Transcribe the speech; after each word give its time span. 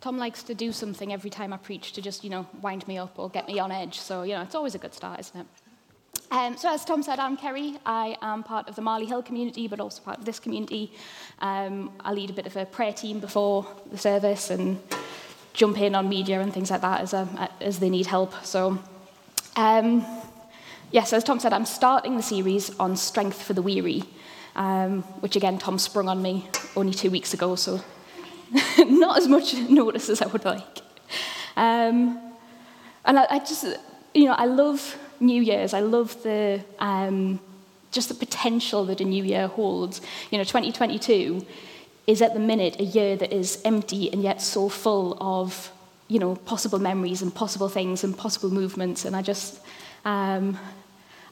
Tom 0.00 0.16
likes 0.16 0.42
to 0.44 0.54
do 0.54 0.72
something 0.72 1.12
every 1.12 1.28
time 1.28 1.52
I 1.52 1.58
preach 1.58 1.92
to 1.92 2.00
just, 2.00 2.24
you 2.24 2.30
know, 2.30 2.46
wind 2.62 2.88
me 2.88 2.96
up 2.96 3.18
or 3.18 3.28
get 3.28 3.46
me 3.46 3.58
on 3.58 3.70
edge. 3.70 3.98
So, 3.98 4.22
you 4.22 4.34
know, 4.34 4.42
it's 4.42 4.54
always 4.54 4.74
a 4.74 4.78
good 4.78 4.94
start, 4.94 5.20
isn't 5.20 5.40
it? 5.40 5.46
Um, 6.30 6.56
so, 6.56 6.72
as 6.72 6.84
Tom 6.84 7.02
said, 7.02 7.18
I'm 7.18 7.36
Kerry. 7.36 7.76
I 7.84 8.16
am 8.22 8.42
part 8.42 8.68
of 8.68 8.76
the 8.76 8.82
Marley 8.82 9.04
Hill 9.04 9.22
community, 9.22 9.68
but 9.68 9.78
also 9.78 10.00
part 10.02 10.18
of 10.18 10.24
this 10.24 10.38
community. 10.38 10.92
Um, 11.40 11.92
I 12.00 12.12
lead 12.12 12.30
a 12.30 12.32
bit 12.32 12.46
of 12.46 12.56
a 12.56 12.64
prayer 12.64 12.92
team 12.92 13.20
before 13.20 13.66
the 13.90 13.98
service 13.98 14.48
and 14.48 14.80
jump 15.52 15.78
in 15.78 15.94
on 15.94 16.08
media 16.08 16.40
and 16.40 16.52
things 16.52 16.70
like 16.70 16.80
that 16.80 17.00
as, 17.02 17.12
a, 17.12 17.50
as 17.60 17.80
they 17.80 17.90
need 17.90 18.06
help. 18.06 18.32
So, 18.44 18.78
um, 19.56 20.06
yes, 20.92 21.12
as 21.12 21.24
Tom 21.24 21.40
said, 21.40 21.52
I'm 21.52 21.66
starting 21.66 22.16
the 22.16 22.22
series 22.22 22.70
on 22.78 22.96
strength 22.96 23.42
for 23.42 23.52
the 23.52 23.62
weary, 23.62 24.04
um, 24.56 25.02
which 25.20 25.36
again, 25.36 25.58
Tom 25.58 25.78
sprung 25.78 26.08
on 26.08 26.22
me 26.22 26.48
only 26.74 26.94
two 26.94 27.10
weeks 27.10 27.34
ago, 27.34 27.54
so 27.56 27.82
not 28.78 29.18
as 29.18 29.28
much 29.28 29.54
notice 29.68 30.08
as 30.08 30.22
I 30.22 30.26
would 30.26 30.44
like. 30.44 30.78
Um, 31.56 32.18
and 33.04 33.18
I, 33.18 33.26
I, 33.30 33.38
just, 33.38 33.64
you 34.14 34.24
know, 34.24 34.32
I 34.32 34.46
love 34.46 34.96
New 35.20 35.42
Year's. 35.42 35.74
I 35.74 35.80
love 35.80 36.22
the 36.22 36.62
um, 36.78 37.40
just 37.90 38.08
the 38.08 38.14
potential 38.14 38.84
that 38.86 39.00
a 39.00 39.04
new 39.04 39.24
year 39.24 39.48
holds. 39.48 40.00
You 40.30 40.38
know, 40.38 40.44
2022 40.44 41.44
is 42.06 42.22
at 42.22 42.34
the 42.34 42.40
minute 42.40 42.78
a 42.80 42.84
year 42.84 43.16
that 43.16 43.32
is 43.32 43.60
empty 43.64 44.12
and 44.12 44.22
yet 44.22 44.40
so 44.40 44.68
full 44.68 45.16
of, 45.20 45.70
you 46.08 46.18
know, 46.18 46.36
possible 46.36 46.78
memories 46.78 47.22
and 47.22 47.34
possible 47.34 47.68
things 47.68 48.04
and 48.04 48.16
possible 48.16 48.50
movements. 48.50 49.04
And 49.04 49.14
I 49.14 49.22
just, 49.22 49.60
um, 50.04 50.58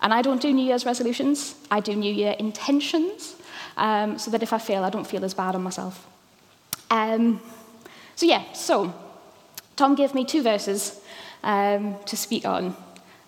and 0.01 0.15
I 0.15 0.23
don't 0.23 0.41
do 0.41 0.53
New 0.53 0.65
Year's 0.65 0.85
resolutions. 0.85 1.55
I 1.71 1.81
do 1.81 1.95
New 1.95 2.13
Year 2.13 2.35
intentions, 2.39 3.35
um, 3.77 4.19
so 4.19 4.31
that 4.31 4.43
if 4.43 4.53
I 4.53 4.59
fail, 4.59 4.85
I 4.85 4.91
don't 4.91 5.07
feel 5.07 5.25
as 5.25 5.35
bad 5.35 5.55
on 5.55 5.63
myself. 5.63 6.07
Um, 6.91 7.41
so, 8.17 8.27
yeah, 8.27 8.53
so 8.53 8.93
Tom 9.77 9.95
gave 9.95 10.15
me 10.15 10.25
two 10.25 10.43
verses 10.43 11.01
um, 11.43 11.97
to 12.07 12.17
speak 12.17 12.45
on, 12.45 12.77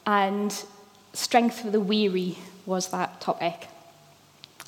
and 0.07 0.65
strength 1.13 1.61
for 1.61 1.71
the 1.71 1.81
weary 1.81 2.39
was 2.67 2.89
that 2.89 3.21
topic. 3.21 3.69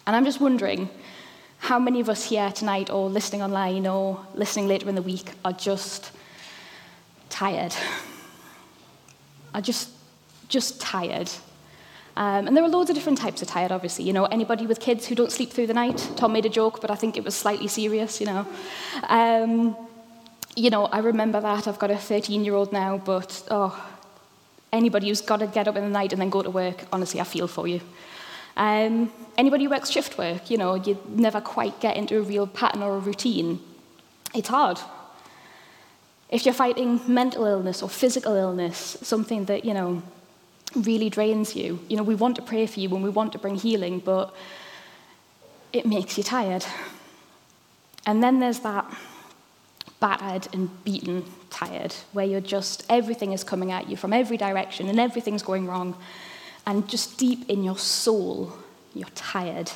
And 0.06 0.16
I'm 0.16 0.24
just 0.24 0.40
wondering 0.40 0.88
how 1.58 1.78
many 1.78 2.00
of 2.00 2.08
us 2.08 2.28
here 2.28 2.50
tonight, 2.50 2.90
or 2.90 3.08
listening 3.08 3.42
online, 3.42 3.86
or 3.86 4.24
listening 4.34 4.68
later 4.68 4.88
in 4.88 4.94
the 4.94 5.02
week, 5.02 5.30
are 5.44 5.52
just 5.52 6.10
tired? 7.28 7.74
Are 9.54 9.60
just, 9.60 9.90
just 10.48 10.80
tired. 10.80 11.30
Um, 12.16 12.46
and 12.46 12.56
there 12.56 12.62
are 12.62 12.68
loads 12.68 12.90
of 12.90 12.96
different 12.96 13.18
types 13.18 13.40
of 13.42 13.48
tired, 13.48 13.72
obviously. 13.72 14.04
You 14.04 14.12
know, 14.12 14.26
anybody 14.26 14.66
with 14.66 14.80
kids 14.80 15.06
who 15.06 15.14
don't 15.14 15.32
sleep 15.32 15.50
through 15.50 15.66
the 15.66 15.74
night. 15.74 16.10
Tom 16.16 16.32
made 16.32 16.44
a 16.44 16.50
joke, 16.50 16.80
but 16.80 16.90
I 16.90 16.94
think 16.94 17.16
it 17.16 17.24
was 17.24 17.34
slightly 17.34 17.68
serious, 17.68 18.20
you 18.20 18.26
know. 18.26 18.46
Um, 19.08 19.76
you 20.54 20.68
know, 20.68 20.86
I 20.86 20.98
remember 20.98 21.40
that. 21.40 21.66
I've 21.66 21.78
got 21.78 21.90
a 21.90 21.94
13-year-old 21.94 22.72
now, 22.72 22.98
but, 22.98 23.42
oh, 23.50 23.90
anybody 24.72 25.08
who's 25.08 25.22
got 25.22 25.38
to 25.38 25.46
get 25.46 25.66
up 25.68 25.76
in 25.76 25.84
the 25.84 25.90
night 25.90 26.12
and 26.12 26.20
then 26.20 26.28
go 26.28 26.42
to 26.42 26.50
work, 26.50 26.84
honestly, 26.92 27.20
I 27.20 27.24
feel 27.24 27.48
for 27.48 27.66
you. 27.66 27.80
Um, 28.56 29.10
anybody 29.38 29.64
who 29.64 29.70
works 29.70 29.90
shift 29.90 30.18
work, 30.18 30.50
you 30.50 30.58
know, 30.58 30.74
you 30.74 30.98
never 31.08 31.40
quite 31.40 31.80
get 31.80 31.96
into 31.96 32.18
a 32.18 32.22
real 32.22 32.46
pattern 32.46 32.82
or 32.82 32.96
a 32.96 32.98
routine. 32.98 33.60
It's 34.34 34.48
hard. 34.48 34.78
If 36.28 36.44
you're 36.44 36.54
fighting 36.54 37.00
mental 37.06 37.44
illness 37.44 37.82
or 37.82 37.88
physical 37.88 38.34
illness, 38.34 38.98
something 39.02 39.46
that, 39.46 39.64
you 39.64 39.74
know, 39.74 40.02
really 40.76 41.10
drains 41.10 41.54
you. 41.56 41.78
You 41.88 41.96
know, 41.96 42.02
we 42.02 42.14
want 42.14 42.36
to 42.36 42.42
pray 42.42 42.66
for 42.66 42.80
you 42.80 42.94
and 42.94 43.02
we 43.02 43.10
want 43.10 43.32
to 43.32 43.38
bring 43.38 43.54
healing, 43.54 43.98
but 43.98 44.34
it 45.72 45.86
makes 45.86 46.16
you 46.18 46.24
tired. 46.24 46.64
And 48.06 48.22
then 48.22 48.40
there's 48.40 48.60
that 48.60 48.84
battered 50.00 50.48
and 50.52 50.84
beaten 50.84 51.24
tired, 51.50 51.94
where 52.12 52.26
you're 52.26 52.40
just, 52.40 52.84
everything 52.88 53.32
is 53.32 53.44
coming 53.44 53.70
at 53.70 53.88
you 53.88 53.96
from 53.96 54.12
every 54.12 54.36
direction 54.36 54.88
and 54.88 54.98
everything's 54.98 55.42
going 55.42 55.66
wrong. 55.66 55.96
And 56.66 56.88
just 56.88 57.18
deep 57.18 57.48
in 57.48 57.62
your 57.62 57.78
soul, 57.78 58.52
you're 58.94 59.08
tired. 59.14 59.70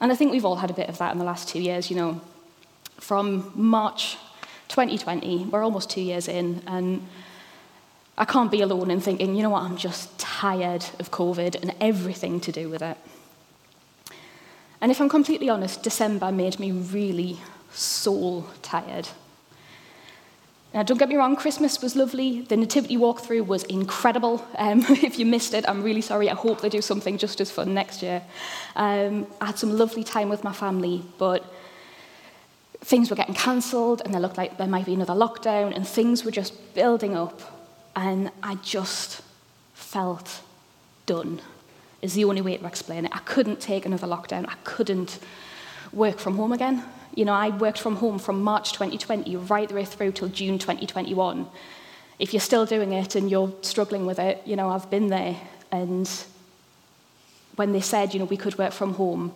And 0.00 0.10
I 0.12 0.14
think 0.14 0.32
we've 0.32 0.44
all 0.44 0.56
had 0.56 0.70
a 0.70 0.74
bit 0.74 0.88
of 0.88 0.98
that 0.98 1.12
in 1.12 1.18
the 1.18 1.24
last 1.24 1.48
two 1.48 1.60
years, 1.60 1.90
you 1.90 1.96
know. 1.96 2.20
From 2.98 3.52
March 3.54 4.16
2020, 4.68 5.46
we're 5.46 5.62
almost 5.62 5.90
two 5.90 6.00
years 6.00 6.28
in, 6.28 6.62
and 6.66 7.06
I 8.20 8.26
can't 8.26 8.50
be 8.50 8.60
alone 8.60 8.90
in 8.90 9.00
thinking, 9.00 9.34
you 9.34 9.42
know 9.42 9.48
what, 9.48 9.62
I'm 9.62 9.78
just 9.78 10.16
tired 10.18 10.84
of 10.98 11.10
COVID 11.10 11.54
and 11.62 11.74
everything 11.80 12.38
to 12.40 12.52
do 12.52 12.68
with 12.68 12.82
it. 12.82 12.98
And 14.82 14.92
if 14.92 15.00
I'm 15.00 15.08
completely 15.08 15.48
honest, 15.48 15.82
December 15.82 16.30
made 16.30 16.60
me 16.60 16.70
really 16.70 17.38
soul 17.72 18.46
tired. 18.60 19.08
Now, 20.74 20.82
don't 20.82 20.98
get 20.98 21.08
me 21.08 21.16
wrong, 21.16 21.34
Christmas 21.34 21.80
was 21.80 21.96
lovely. 21.96 22.42
The 22.42 22.58
Nativity 22.58 22.98
walkthrough 22.98 23.46
was 23.46 23.62
incredible. 23.64 24.46
Um, 24.58 24.80
if 24.88 25.18
you 25.18 25.24
missed 25.24 25.54
it, 25.54 25.66
I'm 25.66 25.82
really 25.82 26.02
sorry. 26.02 26.28
I 26.28 26.34
hope 26.34 26.60
they 26.60 26.68
do 26.68 26.82
something 26.82 27.16
just 27.16 27.40
as 27.40 27.50
fun 27.50 27.72
next 27.72 28.02
year. 28.02 28.22
Um, 28.76 29.28
I 29.40 29.46
had 29.46 29.58
some 29.58 29.78
lovely 29.78 30.04
time 30.04 30.28
with 30.28 30.44
my 30.44 30.52
family, 30.52 31.02
but 31.16 31.42
things 32.82 33.08
were 33.08 33.16
getting 33.16 33.34
cancelled, 33.34 34.02
and 34.04 34.12
there 34.12 34.20
looked 34.20 34.36
like 34.36 34.58
there 34.58 34.68
might 34.68 34.84
be 34.84 34.92
another 34.92 35.14
lockdown, 35.14 35.74
and 35.74 35.88
things 35.88 36.22
were 36.22 36.30
just 36.30 36.74
building 36.74 37.16
up. 37.16 37.59
And 37.96 38.30
I 38.42 38.54
just 38.56 39.22
felt 39.74 40.42
done, 41.06 41.40
is 42.02 42.14
the 42.14 42.24
only 42.24 42.40
way 42.40 42.56
to 42.56 42.66
explain 42.66 43.04
it. 43.04 43.12
I 43.14 43.18
couldn't 43.20 43.60
take 43.60 43.84
another 43.86 44.06
lockdown. 44.06 44.46
I 44.48 44.54
couldn't 44.64 45.18
work 45.92 46.18
from 46.18 46.36
home 46.36 46.52
again. 46.52 46.84
You 47.14 47.24
know, 47.24 47.32
I 47.32 47.50
worked 47.50 47.80
from 47.80 47.96
home 47.96 48.18
from 48.18 48.42
March 48.42 48.72
2020 48.72 49.36
right 49.36 49.68
the 49.68 49.74
way 49.74 49.84
through 49.84 50.12
till 50.12 50.28
June 50.28 50.58
2021. 50.58 51.46
If 52.18 52.32
you're 52.32 52.40
still 52.40 52.66
doing 52.66 52.92
it 52.92 53.16
and 53.16 53.30
you're 53.30 53.52
struggling 53.62 54.06
with 54.06 54.18
it, 54.18 54.42
you 54.44 54.54
know, 54.54 54.68
I've 54.68 54.90
been 54.90 55.08
there. 55.08 55.36
And 55.72 56.08
when 57.56 57.72
they 57.72 57.80
said, 57.80 58.14
you 58.14 58.20
know, 58.20 58.26
we 58.26 58.36
could 58.36 58.56
work 58.58 58.72
from 58.72 58.94
home, 58.94 59.32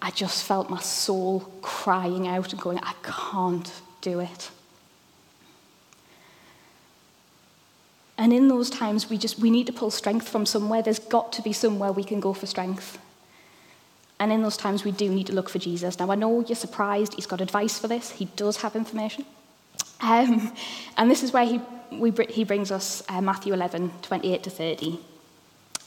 I 0.00 0.10
just 0.10 0.44
felt 0.44 0.70
my 0.70 0.80
soul 0.80 1.40
crying 1.60 2.26
out 2.28 2.52
and 2.52 2.60
going, 2.60 2.78
I 2.82 2.94
can't 3.02 3.70
do 4.00 4.20
it. 4.20 4.50
And 8.16 8.32
in 8.32 8.48
those 8.48 8.70
times, 8.70 9.10
we 9.10 9.18
just 9.18 9.38
we 9.38 9.50
need 9.50 9.66
to 9.66 9.72
pull 9.72 9.90
strength 9.90 10.28
from 10.28 10.46
somewhere. 10.46 10.82
There's 10.82 10.98
got 10.98 11.32
to 11.32 11.42
be 11.42 11.52
somewhere 11.52 11.92
we 11.92 12.04
can 12.04 12.20
go 12.20 12.32
for 12.32 12.46
strength. 12.46 12.98
And 14.20 14.32
in 14.32 14.42
those 14.42 14.56
times, 14.56 14.84
we 14.84 14.92
do 14.92 15.08
need 15.08 15.26
to 15.26 15.32
look 15.32 15.48
for 15.48 15.58
Jesus. 15.58 15.98
Now, 15.98 16.10
I 16.10 16.14
know 16.14 16.44
you're 16.46 16.54
surprised. 16.54 17.14
He's 17.14 17.26
got 17.26 17.40
advice 17.40 17.78
for 17.78 17.88
this. 17.88 18.12
He 18.12 18.26
does 18.36 18.58
have 18.58 18.76
information. 18.76 19.24
Um, 20.00 20.52
and 20.96 21.10
this 21.10 21.22
is 21.22 21.32
where 21.32 21.44
he, 21.44 21.60
we, 21.90 22.12
he 22.28 22.44
brings 22.44 22.70
us 22.70 23.02
uh, 23.08 23.20
Matthew 23.20 23.52
11, 23.52 23.90
28 24.02 24.42
to 24.44 24.50
30. 24.50 25.00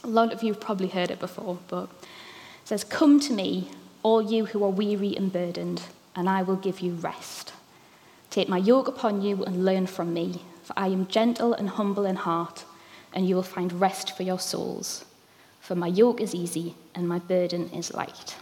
A 0.04 0.06
lot 0.06 0.32
of 0.32 0.42
you 0.42 0.52
have 0.52 0.60
probably 0.60 0.88
heard 0.88 1.10
it 1.10 1.18
before, 1.18 1.58
but 1.68 1.84
it 1.84 2.68
says, 2.68 2.84
Come 2.84 3.18
to 3.20 3.32
me, 3.32 3.70
all 4.02 4.20
you 4.20 4.46
who 4.46 4.62
are 4.62 4.70
weary 4.70 5.16
and 5.16 5.32
burdened, 5.32 5.82
and 6.14 6.28
I 6.28 6.42
will 6.42 6.56
give 6.56 6.80
you 6.80 6.92
rest. 6.92 7.52
Take 8.30 8.48
my 8.48 8.58
yoke 8.58 8.88
upon 8.88 9.22
you 9.22 9.42
and 9.44 9.64
learn 9.64 9.86
from 9.86 10.12
me 10.12 10.42
for 10.68 10.78
I 10.78 10.88
am 10.88 11.06
gentle 11.06 11.54
and 11.54 11.66
humble 11.66 12.04
in 12.04 12.16
heart, 12.16 12.66
and 13.14 13.26
you 13.26 13.34
will 13.34 13.42
find 13.42 13.80
rest 13.80 14.14
for 14.14 14.22
your 14.22 14.38
souls. 14.38 15.06
For 15.60 15.74
my 15.74 15.86
yoke 15.86 16.20
is 16.20 16.34
easy 16.34 16.74
and 16.94 17.08
my 17.08 17.20
burden 17.20 17.70
is 17.70 17.94
light. 17.94 18.36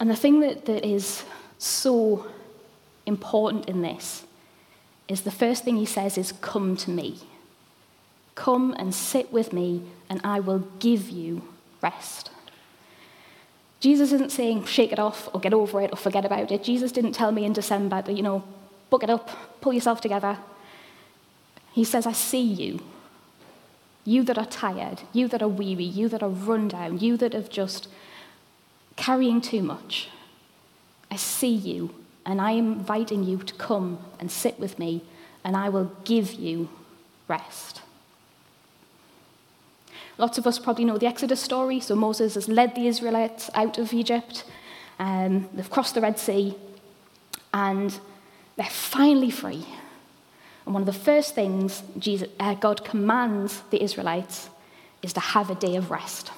And 0.00 0.08
the 0.08 0.16
thing 0.16 0.40
that, 0.40 0.64
that 0.64 0.82
is 0.82 1.24
so 1.58 2.26
important 3.04 3.66
in 3.66 3.82
this 3.82 4.24
is 5.08 5.20
the 5.20 5.30
first 5.30 5.62
thing 5.62 5.76
he 5.76 5.84
says 5.84 6.16
is, 6.16 6.32
Come 6.40 6.74
to 6.78 6.90
me. 6.90 7.18
Come 8.34 8.74
and 8.78 8.94
sit 8.94 9.30
with 9.30 9.52
me, 9.52 9.82
and 10.08 10.22
I 10.24 10.40
will 10.40 10.60
give 10.78 11.10
you 11.10 11.42
rest. 11.82 12.30
Jesus 13.80 14.10
isn't 14.10 14.32
saying 14.32 14.64
shake 14.64 14.92
it 14.92 14.98
off 14.98 15.28
or 15.34 15.40
get 15.40 15.52
over 15.52 15.82
it 15.82 15.92
or 15.92 15.96
forget 15.96 16.24
about 16.24 16.50
it. 16.50 16.62
Jesus 16.62 16.92
didn't 16.92 17.12
tell 17.12 17.30
me 17.30 17.44
in 17.44 17.52
December 17.52 18.00
that, 18.00 18.16
you 18.16 18.22
know, 18.22 18.42
book 18.90 19.02
it 19.02 19.10
up, 19.10 19.60
pull 19.60 19.72
yourself 19.72 20.00
together. 20.00 20.38
He 21.72 21.84
says, 21.84 22.06
I 22.06 22.12
see 22.12 22.42
you. 22.42 22.80
You 24.04 24.22
that 24.22 24.38
are 24.38 24.46
tired, 24.46 25.02
you 25.12 25.26
that 25.28 25.42
are 25.42 25.48
weary, 25.48 25.84
you 25.84 26.08
that 26.08 26.22
are 26.22 26.28
run 26.28 26.68
down, 26.68 27.00
you 27.00 27.16
that 27.16 27.32
have 27.32 27.50
just 27.50 27.88
carrying 28.94 29.40
too 29.40 29.62
much. 29.62 30.08
I 31.10 31.16
see 31.16 31.52
you, 31.52 31.94
and 32.24 32.40
I 32.40 32.52
am 32.52 32.72
inviting 32.74 33.24
you 33.24 33.38
to 33.38 33.54
come 33.54 33.98
and 34.20 34.30
sit 34.30 34.58
with 34.60 34.78
me, 34.78 35.02
and 35.44 35.56
I 35.56 35.68
will 35.68 35.90
give 36.04 36.34
you 36.34 36.68
rest. 37.28 37.82
Lots 40.18 40.38
of 40.38 40.46
us 40.46 40.58
probably 40.58 40.84
know 40.84 40.98
the 40.98 41.06
Exodus 41.06 41.40
story. 41.40 41.78
So 41.78 41.94
Moses 41.94 42.34
has 42.34 42.48
led 42.48 42.74
the 42.74 42.86
Israelites 42.86 43.50
out 43.54 43.76
of 43.76 43.92
Egypt. 43.92 44.44
Um, 44.98 45.48
they've 45.52 45.68
crossed 45.68 45.94
the 45.94 46.00
Red 46.00 46.18
Sea, 46.18 46.54
and 47.52 47.98
they're 48.56 48.66
finally 48.66 49.30
free. 49.30 49.66
And 50.64 50.74
one 50.74 50.82
of 50.82 50.86
the 50.86 50.92
first 50.92 51.34
things 51.34 51.82
Jesus, 51.98 52.28
uh, 52.40 52.54
God 52.54 52.84
commands 52.84 53.62
the 53.70 53.82
Israelites 53.82 54.50
is 55.02 55.12
to 55.12 55.20
have 55.20 55.50
a 55.50 55.54
day 55.54 55.76
of 55.76 55.90
rest. 55.90 56.32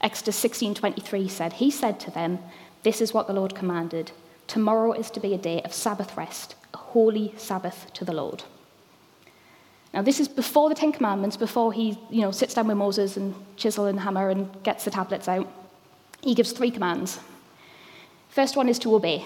Exodus 0.00 0.36
16:23 0.42 1.28
said, 1.28 1.54
He 1.54 1.70
said 1.70 1.98
to 2.00 2.10
them, 2.10 2.38
This 2.82 3.00
is 3.00 3.14
what 3.14 3.26
the 3.26 3.32
Lord 3.32 3.54
commanded. 3.54 4.12
Tomorrow 4.46 4.92
is 4.92 5.10
to 5.10 5.20
be 5.20 5.34
a 5.34 5.38
day 5.38 5.60
of 5.62 5.72
Sabbath 5.72 6.16
rest, 6.16 6.54
a 6.74 6.78
holy 6.78 7.34
Sabbath 7.36 7.92
to 7.94 8.04
the 8.04 8.14
Lord. 8.14 8.44
Now, 9.92 10.02
this 10.02 10.20
is 10.20 10.28
before 10.28 10.68
the 10.68 10.74
Ten 10.74 10.92
Commandments, 10.92 11.36
before 11.36 11.72
he 11.72 11.98
you 12.10 12.20
know, 12.20 12.30
sits 12.30 12.54
down 12.54 12.68
with 12.68 12.76
Moses 12.76 13.16
and 13.16 13.34
chisel 13.56 13.86
and 13.86 14.00
hammer 14.00 14.28
and 14.28 14.62
gets 14.62 14.84
the 14.84 14.90
tablets 14.90 15.28
out. 15.28 15.50
He 16.20 16.34
gives 16.34 16.52
three 16.52 16.70
commands. 16.70 17.18
First 18.28 18.56
one 18.56 18.68
is 18.68 18.78
to 18.80 18.94
obey. 18.94 19.24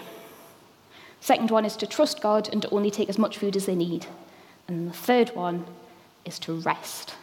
Second 1.22 1.52
one 1.52 1.64
is 1.64 1.76
to 1.76 1.86
trust 1.86 2.20
God 2.20 2.48
and 2.52 2.60
to 2.62 2.70
only 2.70 2.90
take 2.90 3.08
as 3.08 3.16
much 3.16 3.38
food 3.38 3.54
as 3.54 3.66
they 3.66 3.76
need. 3.76 4.06
And 4.66 4.90
the 4.90 4.92
third 4.92 5.30
one 5.36 5.64
is 6.24 6.40
to 6.40 6.54
rest. 6.54 7.14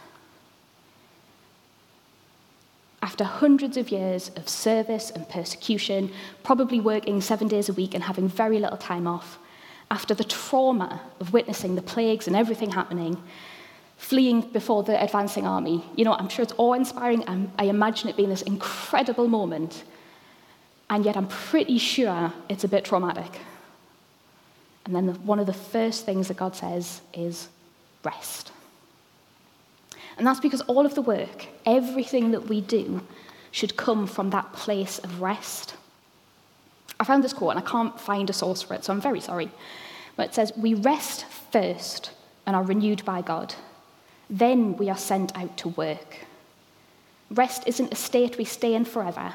After 3.02 3.24
hundreds 3.24 3.76
of 3.76 3.90
years 3.90 4.30
of 4.36 4.48
service 4.48 5.10
and 5.10 5.28
persecution, 5.28 6.10
probably 6.42 6.80
working 6.80 7.20
seven 7.20 7.46
days 7.46 7.68
a 7.68 7.74
week 7.74 7.92
and 7.92 8.04
having 8.04 8.26
very 8.26 8.58
little 8.58 8.78
time 8.78 9.06
off, 9.06 9.38
after 9.90 10.14
the 10.14 10.24
trauma 10.24 11.02
of 11.20 11.34
witnessing 11.34 11.74
the 11.74 11.82
plagues 11.82 12.26
and 12.26 12.34
everything 12.34 12.70
happening, 12.70 13.22
fleeing 13.98 14.40
before 14.40 14.82
the 14.82 15.02
advancing 15.02 15.46
army, 15.46 15.84
you 15.94 16.06
know, 16.06 16.14
I'm 16.14 16.30
sure 16.30 16.42
it's 16.42 16.54
awe 16.56 16.72
inspiring. 16.72 17.22
I 17.58 17.64
imagine 17.64 18.08
it 18.08 18.16
being 18.16 18.30
this 18.30 18.42
incredible 18.42 19.28
moment, 19.28 19.84
and 20.88 21.04
yet 21.04 21.18
I'm 21.18 21.28
pretty 21.28 21.76
sure 21.76 22.32
it's 22.48 22.64
a 22.64 22.68
bit 22.68 22.86
traumatic. 22.86 23.40
And 24.90 24.96
then 24.96 25.06
the, 25.06 25.20
one 25.20 25.38
of 25.38 25.46
the 25.46 25.52
first 25.52 26.04
things 26.04 26.26
that 26.26 26.36
God 26.36 26.56
says 26.56 27.00
is 27.14 27.46
rest. 28.02 28.50
And 30.18 30.26
that's 30.26 30.40
because 30.40 30.62
all 30.62 30.84
of 30.84 30.96
the 30.96 31.00
work, 31.00 31.46
everything 31.64 32.32
that 32.32 32.48
we 32.48 32.60
do, 32.60 33.00
should 33.52 33.76
come 33.76 34.08
from 34.08 34.30
that 34.30 34.52
place 34.52 34.98
of 34.98 35.22
rest. 35.22 35.74
I 36.98 37.04
found 37.04 37.22
this 37.22 37.32
quote 37.32 37.52
and 37.52 37.60
I 37.60 37.70
can't 37.70 38.00
find 38.00 38.28
a 38.28 38.32
source 38.32 38.62
for 38.62 38.74
it, 38.74 38.82
so 38.82 38.92
I'm 38.92 39.00
very 39.00 39.20
sorry. 39.20 39.52
But 40.16 40.30
it 40.30 40.34
says, 40.34 40.52
We 40.56 40.74
rest 40.74 41.24
first 41.52 42.10
and 42.44 42.56
are 42.56 42.64
renewed 42.64 43.04
by 43.04 43.22
God. 43.22 43.54
Then 44.28 44.76
we 44.76 44.90
are 44.90 44.96
sent 44.96 45.36
out 45.38 45.56
to 45.58 45.68
work. 45.68 46.16
Rest 47.30 47.62
isn't 47.68 47.92
a 47.92 47.96
state 47.96 48.38
we 48.38 48.44
stay 48.44 48.74
in 48.74 48.84
forever, 48.84 49.34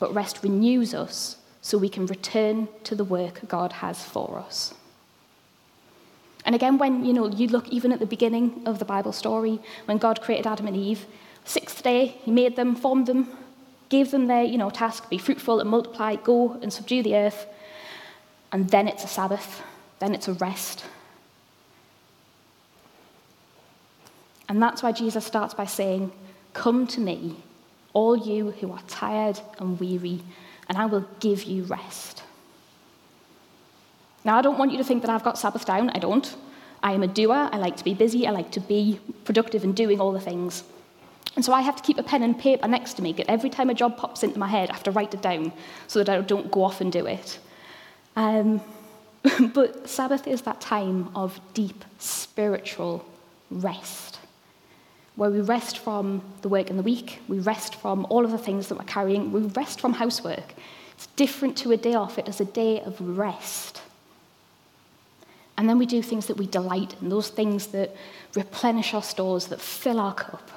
but 0.00 0.12
rest 0.12 0.42
renews 0.42 0.94
us 0.94 1.36
so 1.62 1.78
we 1.78 1.88
can 1.88 2.06
return 2.06 2.66
to 2.82 2.96
the 2.96 3.04
work 3.04 3.42
God 3.46 3.74
has 3.74 4.02
for 4.02 4.40
us. 4.40 4.74
And 6.50 6.56
again, 6.56 6.78
when 6.78 7.04
you 7.04 7.12
know 7.12 7.28
you 7.28 7.46
look 7.46 7.68
even 7.68 7.92
at 7.92 8.00
the 8.00 8.06
beginning 8.06 8.62
of 8.66 8.80
the 8.80 8.84
Bible 8.84 9.12
story, 9.12 9.60
when 9.84 9.98
God 9.98 10.20
created 10.20 10.48
Adam 10.48 10.66
and 10.66 10.76
Eve, 10.76 11.06
sixth 11.44 11.80
day 11.80 12.06
He 12.24 12.32
made 12.32 12.56
them, 12.56 12.74
formed 12.74 13.06
them, 13.06 13.28
gave 13.88 14.10
them 14.10 14.26
their 14.26 14.42
you 14.42 14.58
know 14.58 14.68
task: 14.68 15.08
be 15.08 15.16
fruitful 15.16 15.60
and 15.60 15.70
multiply, 15.70 16.16
go 16.16 16.58
and 16.60 16.72
subdue 16.72 17.04
the 17.04 17.14
earth. 17.14 17.46
And 18.50 18.68
then 18.68 18.88
it's 18.88 19.04
a 19.04 19.06
Sabbath, 19.06 19.62
then 20.00 20.12
it's 20.12 20.26
a 20.26 20.32
rest. 20.32 20.84
And 24.48 24.60
that's 24.60 24.82
why 24.82 24.90
Jesus 24.90 25.24
starts 25.24 25.54
by 25.54 25.66
saying, 25.66 26.10
"Come 26.52 26.88
to 26.88 27.00
me, 27.00 27.36
all 27.92 28.16
you 28.16 28.50
who 28.58 28.72
are 28.72 28.82
tired 28.88 29.38
and 29.60 29.78
weary, 29.78 30.24
and 30.68 30.76
I 30.76 30.86
will 30.86 31.06
give 31.20 31.44
you 31.44 31.62
rest." 31.62 32.24
Now, 34.24 34.38
I 34.38 34.42
don't 34.42 34.58
want 34.58 34.72
you 34.72 34.78
to 34.78 34.84
think 34.84 35.02
that 35.02 35.10
I've 35.10 35.24
got 35.24 35.38
Sabbath 35.38 35.64
down. 35.64 35.90
I 35.90 35.98
don't. 35.98 36.36
I 36.82 36.92
am 36.92 37.02
a 37.02 37.06
doer. 37.06 37.48
I 37.52 37.56
like 37.58 37.76
to 37.76 37.84
be 37.84 37.94
busy. 37.94 38.26
I 38.26 38.30
like 38.30 38.50
to 38.52 38.60
be 38.60 39.00
productive 39.24 39.64
and 39.64 39.74
doing 39.74 40.00
all 40.00 40.12
the 40.12 40.20
things. 40.20 40.64
And 41.36 41.44
so 41.44 41.52
I 41.52 41.60
have 41.60 41.76
to 41.76 41.82
keep 41.82 41.98
a 41.98 42.02
pen 42.02 42.22
and 42.22 42.38
paper 42.38 42.66
next 42.66 42.94
to 42.94 43.02
me. 43.02 43.14
Every 43.28 43.50
time 43.50 43.70
a 43.70 43.74
job 43.74 43.96
pops 43.96 44.22
into 44.22 44.38
my 44.38 44.48
head, 44.48 44.70
I 44.70 44.74
have 44.74 44.82
to 44.84 44.90
write 44.90 45.14
it 45.14 45.22
down 45.22 45.52
so 45.86 46.02
that 46.02 46.08
I 46.08 46.20
don't 46.22 46.50
go 46.50 46.64
off 46.64 46.80
and 46.80 46.92
do 46.92 47.06
it. 47.06 47.38
Um, 48.16 48.60
but 49.54 49.88
Sabbath 49.88 50.26
is 50.26 50.42
that 50.42 50.60
time 50.60 51.10
of 51.14 51.40
deep 51.54 51.84
spiritual 51.98 53.04
rest, 53.50 54.18
where 55.16 55.30
we 55.30 55.40
rest 55.40 55.78
from 55.78 56.22
the 56.42 56.48
work 56.48 56.70
in 56.70 56.76
the 56.76 56.82
week, 56.82 57.20
we 57.28 57.38
rest 57.38 57.76
from 57.76 58.06
all 58.10 58.24
of 58.24 58.30
the 58.30 58.38
things 58.38 58.68
that 58.68 58.78
we're 58.78 58.84
carrying, 58.84 59.30
we 59.30 59.40
rest 59.40 59.80
from 59.80 59.92
housework. 59.92 60.54
It's 60.94 61.06
different 61.08 61.56
to 61.58 61.72
a 61.72 61.76
day 61.76 61.94
off, 61.94 62.18
it 62.18 62.28
is 62.28 62.40
a 62.40 62.44
day 62.44 62.80
of 62.80 63.00
rest. 63.00 63.79
And 65.60 65.68
then 65.68 65.78
we 65.78 65.84
do 65.84 66.00
things 66.00 66.24
that 66.28 66.38
we 66.38 66.46
delight 66.46 66.94
in, 67.02 67.10
those 67.10 67.28
things 67.28 67.66
that 67.66 67.94
replenish 68.34 68.94
our 68.94 69.02
stores, 69.02 69.48
that 69.48 69.60
fill 69.60 70.00
our 70.00 70.14
cup. 70.14 70.50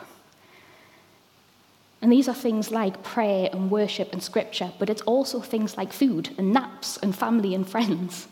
And 2.02 2.10
these 2.10 2.30
are 2.30 2.34
things 2.34 2.72
like 2.72 3.04
prayer 3.04 3.50
and 3.52 3.70
worship 3.70 4.14
and 4.14 4.24
scripture, 4.24 4.72
but 4.80 4.90
it's 4.90 5.02
also 5.02 5.42
things 5.42 5.76
like 5.76 5.92
food 5.92 6.30
and 6.38 6.54
naps 6.54 6.96
and 6.96 7.14
family 7.14 7.54
and 7.54 7.68
friends. 7.68 8.30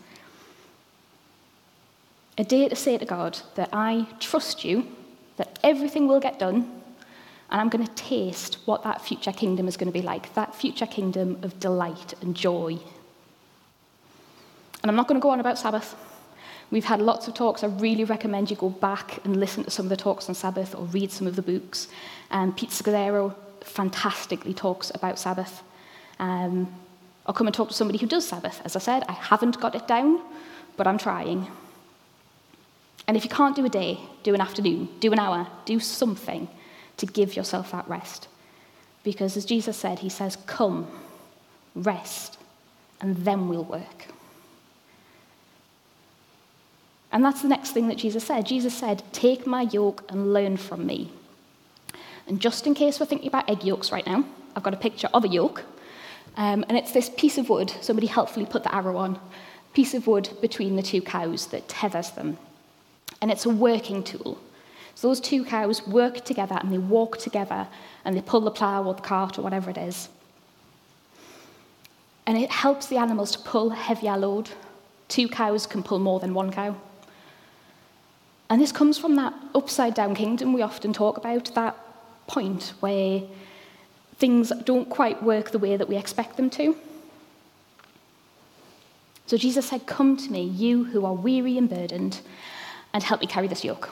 A 2.38 2.44
day 2.44 2.70
to 2.70 2.74
say 2.74 2.96
to 2.96 3.04
God 3.04 3.40
that 3.54 3.68
I 3.70 4.06
trust 4.18 4.64
you, 4.64 4.86
that 5.36 5.58
everything 5.62 6.08
will 6.08 6.20
get 6.20 6.38
done, 6.38 6.80
and 7.50 7.60
I'm 7.60 7.68
going 7.68 7.86
to 7.86 7.94
taste 7.96 8.56
what 8.64 8.82
that 8.84 9.02
future 9.02 9.32
kingdom 9.32 9.68
is 9.68 9.76
going 9.76 9.92
to 9.92 9.98
be 10.00 10.00
like 10.00 10.32
that 10.36 10.54
future 10.54 10.86
kingdom 10.86 11.38
of 11.42 11.60
delight 11.60 12.14
and 12.22 12.34
joy. 12.34 12.78
And 14.82 14.90
I'm 14.90 14.96
not 14.96 15.06
going 15.06 15.20
to 15.20 15.22
go 15.22 15.28
on 15.28 15.38
about 15.40 15.58
Sabbath. 15.58 15.94
We've 16.72 16.86
had 16.86 17.02
lots 17.02 17.28
of 17.28 17.34
talks. 17.34 17.62
I 17.62 17.66
really 17.66 18.04
recommend 18.04 18.50
you 18.50 18.56
go 18.56 18.70
back 18.70 19.22
and 19.24 19.36
listen 19.36 19.64
to 19.64 19.70
some 19.70 19.84
of 19.84 19.90
the 19.90 19.96
talks 19.96 20.30
on 20.30 20.34
Sabbath 20.34 20.74
or 20.74 20.86
read 20.86 21.12
some 21.12 21.26
of 21.26 21.36
the 21.36 21.42
books. 21.42 21.86
Um, 22.30 22.54
Pete 22.54 22.70
Scazzero 22.70 23.34
fantastically 23.60 24.54
talks 24.54 24.90
about 24.94 25.18
Sabbath. 25.18 25.62
Um, 26.18 26.74
I'll 27.26 27.34
come 27.34 27.46
and 27.46 27.54
talk 27.54 27.68
to 27.68 27.74
somebody 27.74 27.98
who 27.98 28.06
does 28.06 28.26
Sabbath. 28.26 28.62
As 28.64 28.74
I 28.74 28.78
said, 28.78 29.04
I 29.06 29.12
haven't 29.12 29.60
got 29.60 29.74
it 29.74 29.86
down, 29.86 30.22
but 30.78 30.86
I'm 30.86 30.96
trying. 30.96 31.46
And 33.06 33.18
if 33.18 33.24
you 33.24 33.30
can't 33.30 33.54
do 33.54 33.66
a 33.66 33.68
day, 33.68 34.00
do 34.22 34.32
an 34.32 34.40
afternoon, 34.40 34.88
do 34.98 35.12
an 35.12 35.18
hour, 35.18 35.46
do 35.66 35.78
something 35.78 36.48
to 36.96 37.04
give 37.04 37.36
yourself 37.36 37.72
that 37.72 37.86
rest. 37.86 38.28
Because 39.04 39.36
as 39.36 39.44
Jesus 39.44 39.76
said, 39.76 39.98
He 39.98 40.08
says, 40.08 40.38
Come, 40.46 40.86
rest, 41.74 42.38
and 43.02 43.16
then 43.16 43.48
we'll 43.48 43.64
work. 43.64 44.11
And 47.12 47.22
that's 47.24 47.42
the 47.42 47.48
next 47.48 47.70
thing 47.70 47.88
that 47.88 47.98
Jesus 47.98 48.24
said. 48.24 48.46
Jesus 48.46 48.74
said, 48.74 49.02
Take 49.12 49.46
my 49.46 49.62
yoke 49.62 50.04
and 50.08 50.32
learn 50.32 50.56
from 50.56 50.86
me. 50.86 51.10
And 52.26 52.40
just 52.40 52.66
in 52.66 52.74
case 52.74 52.98
we're 52.98 53.06
thinking 53.06 53.28
about 53.28 53.48
egg 53.50 53.64
yolks 53.64 53.92
right 53.92 54.06
now, 54.06 54.24
I've 54.56 54.62
got 54.62 54.74
a 54.74 54.78
picture 54.78 55.08
of 55.12 55.24
a 55.24 55.28
yoke. 55.28 55.64
Um, 56.36 56.64
and 56.68 56.78
it's 56.78 56.92
this 56.92 57.10
piece 57.10 57.36
of 57.36 57.50
wood, 57.50 57.70
somebody 57.82 58.06
helpfully 58.06 58.46
put 58.46 58.62
the 58.62 58.74
arrow 58.74 58.96
on, 58.96 59.20
piece 59.74 59.92
of 59.92 60.06
wood 60.06 60.30
between 60.40 60.76
the 60.76 60.82
two 60.82 61.02
cows 61.02 61.46
that 61.48 61.68
tethers 61.68 62.10
them. 62.10 62.38
And 63.20 63.30
it's 63.30 63.44
a 63.44 63.50
working 63.50 64.02
tool. 64.02 64.38
So 64.94 65.08
those 65.08 65.20
two 65.20 65.44
cows 65.44 65.86
work 65.86 66.24
together 66.24 66.58
and 66.60 66.72
they 66.72 66.78
walk 66.78 67.18
together 67.18 67.68
and 68.04 68.16
they 68.16 68.22
pull 68.22 68.40
the 68.40 68.50
plough 68.50 68.84
or 68.84 68.94
the 68.94 69.02
cart 69.02 69.38
or 69.38 69.42
whatever 69.42 69.70
it 69.70 69.78
is. 69.78 70.08
And 72.26 72.38
it 72.38 72.50
helps 72.50 72.86
the 72.86 72.96
animals 72.96 73.32
to 73.32 73.38
pull 73.40 73.70
heavier 73.70 74.16
load. 74.16 74.50
Two 75.08 75.28
cows 75.28 75.66
can 75.66 75.82
pull 75.82 75.98
more 75.98 76.20
than 76.20 76.34
one 76.34 76.52
cow. 76.52 76.76
And 78.50 78.60
this 78.60 78.72
comes 78.72 78.98
from 78.98 79.16
that 79.16 79.34
upside 79.54 79.94
down 79.94 80.14
kingdom 80.14 80.52
we 80.52 80.62
often 80.62 80.92
talk 80.92 81.16
about, 81.16 81.54
that 81.54 81.76
point 82.26 82.74
where 82.80 83.22
things 84.16 84.52
don't 84.64 84.88
quite 84.88 85.22
work 85.22 85.50
the 85.50 85.58
way 85.58 85.76
that 85.76 85.88
we 85.88 85.96
expect 85.96 86.36
them 86.36 86.50
to. 86.50 86.76
So 89.26 89.36
Jesus 89.36 89.66
said, 89.66 89.86
Come 89.86 90.16
to 90.16 90.30
me, 90.30 90.42
you 90.42 90.84
who 90.84 91.06
are 91.06 91.14
weary 91.14 91.56
and 91.56 91.68
burdened, 91.68 92.20
and 92.92 93.02
help 93.02 93.20
me 93.20 93.26
carry 93.26 93.48
this 93.48 93.64
yoke. 93.64 93.90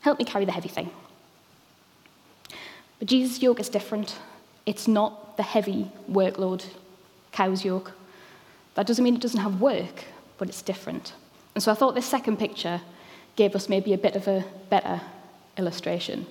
Help 0.00 0.18
me 0.18 0.24
carry 0.24 0.44
the 0.44 0.52
heavy 0.52 0.68
thing. 0.68 0.90
But 2.98 3.08
Jesus' 3.08 3.40
yoke 3.40 3.60
is 3.60 3.68
different. 3.68 4.18
It's 4.66 4.88
not 4.88 5.36
the 5.36 5.42
heavy 5.42 5.90
workload 6.10 6.64
cow's 7.32 7.64
yoke. 7.64 7.92
That 8.74 8.86
doesn't 8.86 9.04
mean 9.04 9.14
it 9.14 9.20
doesn't 9.20 9.40
have 9.40 9.60
work, 9.60 10.04
but 10.38 10.48
it's 10.48 10.62
different. 10.62 11.14
And 11.54 11.62
so 11.62 11.70
I 11.70 11.74
thought 11.74 11.94
this 11.94 12.06
second 12.06 12.38
picture 12.38 12.80
gave 13.36 13.54
us 13.54 13.68
maybe 13.68 13.92
a 13.92 13.98
bit 13.98 14.16
of 14.16 14.28
a 14.28 14.44
better 14.70 15.00
illustration. 15.56 16.26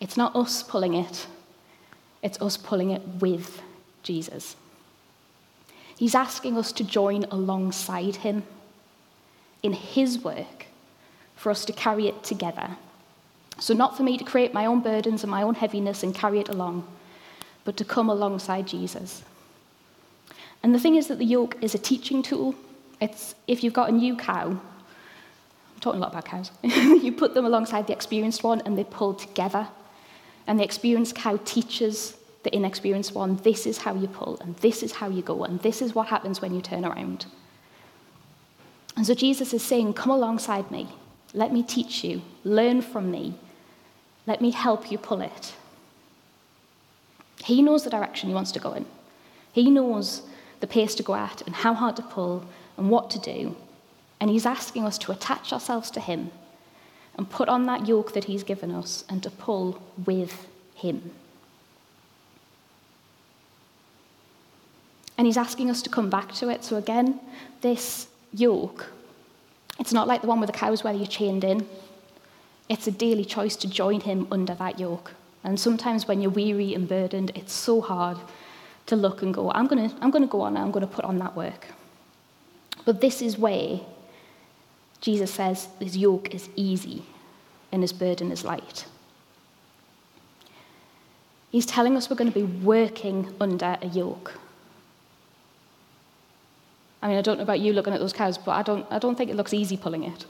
It's 0.00 0.16
not 0.16 0.34
us 0.34 0.62
pulling 0.62 0.94
it, 0.94 1.26
it's 2.22 2.40
us 2.40 2.56
pulling 2.56 2.90
it 2.90 3.02
with 3.20 3.62
Jesus. 4.02 4.56
He's 5.96 6.14
asking 6.14 6.56
us 6.56 6.72
to 6.72 6.84
join 6.84 7.24
alongside 7.24 8.16
him 8.16 8.42
in 9.62 9.74
his 9.74 10.18
work 10.24 10.66
for 11.36 11.50
us 11.50 11.64
to 11.66 11.72
carry 11.72 12.08
it 12.08 12.22
together. 12.22 12.76
So, 13.58 13.74
not 13.74 13.96
for 13.96 14.02
me 14.02 14.16
to 14.16 14.24
create 14.24 14.54
my 14.54 14.64
own 14.64 14.80
burdens 14.80 15.22
and 15.22 15.30
my 15.30 15.42
own 15.42 15.54
heaviness 15.54 16.02
and 16.02 16.14
carry 16.14 16.40
it 16.40 16.48
along, 16.48 16.86
but 17.64 17.76
to 17.76 17.84
come 17.84 18.08
alongside 18.08 18.66
Jesus. 18.66 19.22
And 20.62 20.74
the 20.74 20.78
thing 20.78 20.96
is 20.96 21.08
that 21.08 21.18
the 21.18 21.24
yoke 21.26 21.56
is 21.60 21.74
a 21.74 21.78
teaching 21.78 22.22
tool. 22.22 22.54
It's 23.00 23.34
if 23.46 23.62
you've 23.62 23.74
got 23.74 23.90
a 23.90 23.92
new 23.92 24.16
cow 24.16 24.58
talking 25.80 25.98
a 25.98 26.02
lot 26.02 26.12
about 26.12 26.24
cows. 26.24 26.50
you 26.62 27.12
put 27.12 27.34
them 27.34 27.44
alongside 27.44 27.86
the 27.86 27.92
experienced 27.92 28.42
one 28.42 28.60
and 28.62 28.76
they 28.76 28.84
pull 28.84 29.14
together. 29.14 29.68
And 30.46 30.58
the 30.58 30.64
experienced 30.64 31.14
cow 31.14 31.38
teaches 31.44 32.16
the 32.42 32.54
inexperienced 32.54 33.14
one 33.14 33.36
this 33.42 33.66
is 33.66 33.78
how 33.78 33.94
you 33.94 34.08
pull, 34.08 34.38
and 34.40 34.56
this 34.56 34.82
is 34.82 34.92
how 34.92 35.08
you 35.08 35.22
go, 35.22 35.44
and 35.44 35.60
this 35.60 35.82
is 35.82 35.94
what 35.94 36.08
happens 36.08 36.40
when 36.40 36.54
you 36.54 36.60
turn 36.60 36.84
around. 36.84 37.26
And 38.96 39.06
so 39.06 39.14
Jesus 39.14 39.52
is 39.54 39.62
saying, 39.62 39.94
Come 39.94 40.10
alongside 40.10 40.70
me. 40.70 40.88
Let 41.32 41.52
me 41.52 41.62
teach 41.62 42.02
you. 42.02 42.22
Learn 42.44 42.82
from 42.82 43.10
me. 43.10 43.34
Let 44.26 44.40
me 44.40 44.50
help 44.50 44.90
you 44.90 44.98
pull 44.98 45.20
it. 45.20 45.54
He 47.44 47.62
knows 47.62 47.84
the 47.84 47.90
direction 47.90 48.28
he 48.28 48.34
wants 48.34 48.52
to 48.52 48.58
go 48.58 48.72
in. 48.72 48.84
He 49.52 49.70
knows 49.70 50.22
the 50.60 50.66
pace 50.66 50.94
to 50.96 51.02
go 51.02 51.14
at 51.14 51.42
and 51.42 51.54
how 51.54 51.74
hard 51.74 51.96
to 51.96 52.02
pull 52.02 52.44
and 52.76 52.90
what 52.90 53.10
to 53.10 53.18
do. 53.18 53.56
And 54.20 54.30
he's 54.30 54.46
asking 54.46 54.84
us 54.84 54.98
to 54.98 55.12
attach 55.12 55.52
ourselves 55.52 55.90
to 55.92 56.00
him 56.00 56.30
and 57.16 57.28
put 57.28 57.48
on 57.48 57.66
that 57.66 57.88
yoke 57.88 58.12
that 58.12 58.24
he's 58.24 58.42
given 58.42 58.70
us 58.70 59.04
and 59.08 59.22
to 59.22 59.30
pull 59.30 59.82
with 60.04 60.46
him. 60.74 61.10
And 65.16 65.26
he's 65.26 65.36
asking 65.36 65.70
us 65.70 65.82
to 65.82 65.90
come 65.90 66.08
back 66.08 66.32
to 66.34 66.48
it. 66.48 66.64
So, 66.64 66.76
again, 66.76 67.20
this 67.60 68.08
yoke, 68.32 68.86
it's 69.78 69.92
not 69.92 70.08
like 70.08 70.22
the 70.22 70.28
one 70.28 70.40
with 70.40 70.50
the 70.50 70.56
cows 70.56 70.82
where 70.82 70.94
you're 70.94 71.06
chained 71.06 71.44
in. 71.44 71.66
It's 72.68 72.86
a 72.86 72.90
daily 72.90 73.24
choice 73.24 73.56
to 73.56 73.68
join 73.68 74.00
him 74.00 74.28
under 74.30 74.54
that 74.54 74.78
yoke. 74.78 75.12
And 75.42 75.58
sometimes 75.58 76.06
when 76.06 76.20
you're 76.20 76.30
weary 76.30 76.74
and 76.74 76.88
burdened, 76.88 77.32
it's 77.34 77.52
so 77.52 77.80
hard 77.80 78.18
to 78.86 78.96
look 78.96 79.22
and 79.22 79.32
go, 79.32 79.50
I'm 79.52 79.66
going 79.66 79.88
to 79.88 79.96
I'm 80.00 80.10
going 80.10 80.22
to 80.24 80.30
go 80.30 80.42
on, 80.42 80.56
I'm 80.56 80.70
going 80.70 80.86
to 80.86 80.92
put 80.92 81.04
on 81.04 81.18
that 81.18 81.36
work. 81.36 81.66
But 82.84 83.00
this 83.00 83.22
is 83.22 83.38
where 83.38 83.80
Jesus 85.00 85.32
says 85.32 85.68
his 85.78 85.96
yoke 85.96 86.34
is 86.34 86.48
easy 86.56 87.02
and 87.72 87.82
his 87.82 87.92
burden 87.92 88.30
is 88.30 88.44
light. 88.44 88.84
He's 91.50 91.66
telling 91.66 91.96
us 91.96 92.08
we're 92.08 92.16
going 92.16 92.32
to 92.32 92.46
be 92.46 92.64
working 92.64 93.34
under 93.40 93.76
a 93.80 93.86
yoke. 93.86 94.34
I 97.02 97.08
mean, 97.08 97.16
I 97.16 97.22
don't 97.22 97.38
know 97.38 97.42
about 97.42 97.60
you 97.60 97.72
looking 97.72 97.94
at 97.94 98.00
those 98.00 98.12
cows, 98.12 98.36
but 98.36 98.52
I 98.52 98.62
don't, 98.62 98.86
I 98.90 98.98
don't 98.98 99.16
think 99.16 99.30
it 99.30 99.36
looks 99.36 99.54
easy 99.54 99.76
pulling 99.76 100.04
it. 100.04 100.26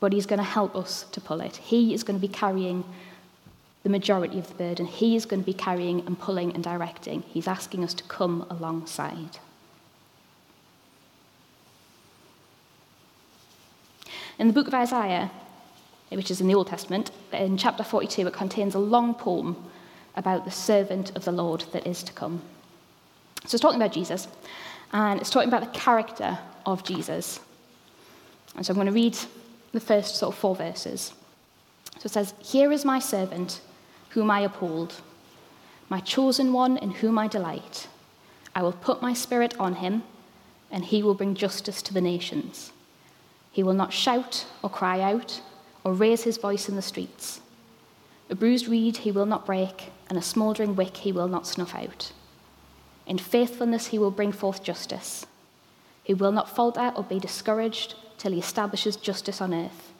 But 0.00 0.12
he's 0.12 0.26
going 0.26 0.38
to 0.38 0.44
help 0.44 0.74
us 0.74 1.04
to 1.12 1.20
pull 1.20 1.40
it. 1.40 1.56
He 1.56 1.94
is 1.94 2.02
going 2.02 2.18
to 2.18 2.26
be 2.26 2.32
carrying 2.32 2.84
the 3.82 3.90
majority 3.90 4.38
of 4.38 4.48
the 4.48 4.54
burden. 4.54 4.86
He 4.86 5.14
is 5.14 5.26
going 5.26 5.42
to 5.42 5.46
be 5.46 5.54
carrying 5.54 6.00
and 6.06 6.18
pulling 6.18 6.52
and 6.54 6.64
directing. 6.64 7.22
He's 7.22 7.46
asking 7.46 7.84
us 7.84 7.94
to 7.94 8.04
come 8.04 8.46
alongside. 8.48 9.38
In 14.38 14.46
the 14.46 14.52
book 14.52 14.66
of 14.66 14.74
Isaiah, 14.74 15.30
which 16.10 16.30
is 16.30 16.40
in 16.40 16.46
the 16.46 16.54
Old 16.54 16.66
Testament, 16.66 17.10
in 17.32 17.56
chapter 17.56 17.84
42, 17.84 18.26
it 18.26 18.32
contains 18.32 18.74
a 18.74 18.78
long 18.78 19.14
poem 19.14 19.56
about 20.16 20.44
the 20.44 20.50
servant 20.50 21.14
of 21.16 21.24
the 21.24 21.32
Lord 21.32 21.64
that 21.72 21.86
is 21.86 22.02
to 22.02 22.12
come. 22.12 22.42
So 23.46 23.56
it's 23.56 23.62
talking 23.62 23.80
about 23.80 23.92
Jesus, 23.92 24.28
and 24.92 25.20
it's 25.20 25.30
talking 25.30 25.48
about 25.48 25.60
the 25.62 25.78
character 25.78 26.38
of 26.64 26.84
Jesus. 26.84 27.40
And 28.56 28.64
so 28.64 28.72
I'm 28.72 28.76
going 28.76 28.86
to 28.86 28.92
read 28.92 29.18
the 29.72 29.80
first 29.80 30.16
sort 30.16 30.34
of 30.34 30.38
four 30.38 30.54
verses. 30.54 31.12
So 31.98 32.06
it 32.06 32.10
says, 32.10 32.34
Here 32.40 32.72
is 32.72 32.84
my 32.84 32.98
servant, 32.98 33.60
whom 34.10 34.30
I 34.30 34.40
uphold, 34.40 34.94
my 35.88 36.00
chosen 36.00 36.52
one 36.52 36.76
in 36.76 36.90
whom 36.90 37.18
I 37.18 37.28
delight. 37.28 37.88
I 38.54 38.62
will 38.62 38.72
put 38.72 39.02
my 39.02 39.14
spirit 39.14 39.58
on 39.58 39.76
him, 39.76 40.02
and 40.70 40.84
he 40.84 41.02
will 41.02 41.14
bring 41.14 41.34
justice 41.34 41.82
to 41.82 41.94
the 41.94 42.00
nations. 42.00 42.72
He 43.52 43.62
will 43.62 43.74
not 43.74 43.92
shout 43.92 44.46
or 44.62 44.70
cry 44.70 45.00
out 45.00 45.40
or 45.84 45.92
raise 45.92 46.22
his 46.22 46.38
voice 46.38 46.68
in 46.68 46.76
the 46.76 46.82
streets. 46.82 47.40
A 48.30 48.34
bruised 48.34 48.66
reed 48.66 48.98
he 48.98 49.12
will 49.12 49.26
not 49.26 49.44
break, 49.44 49.90
and 50.08 50.18
a 50.18 50.22
smouldering 50.22 50.74
wick 50.74 50.96
he 50.96 51.12
will 51.12 51.28
not 51.28 51.46
snuff 51.46 51.74
out. 51.74 52.12
In 53.06 53.18
faithfulness, 53.18 53.88
he 53.88 53.98
will 53.98 54.10
bring 54.10 54.32
forth 54.32 54.62
justice. 54.62 55.26
He 56.02 56.14
will 56.14 56.32
not 56.32 56.48
falter 56.48 56.92
or 56.96 57.02
be 57.02 57.18
discouraged 57.18 57.94
till 58.16 58.32
he 58.32 58.38
establishes 58.38 58.96
justice 58.96 59.40
on 59.40 59.52
earth. 59.52 59.92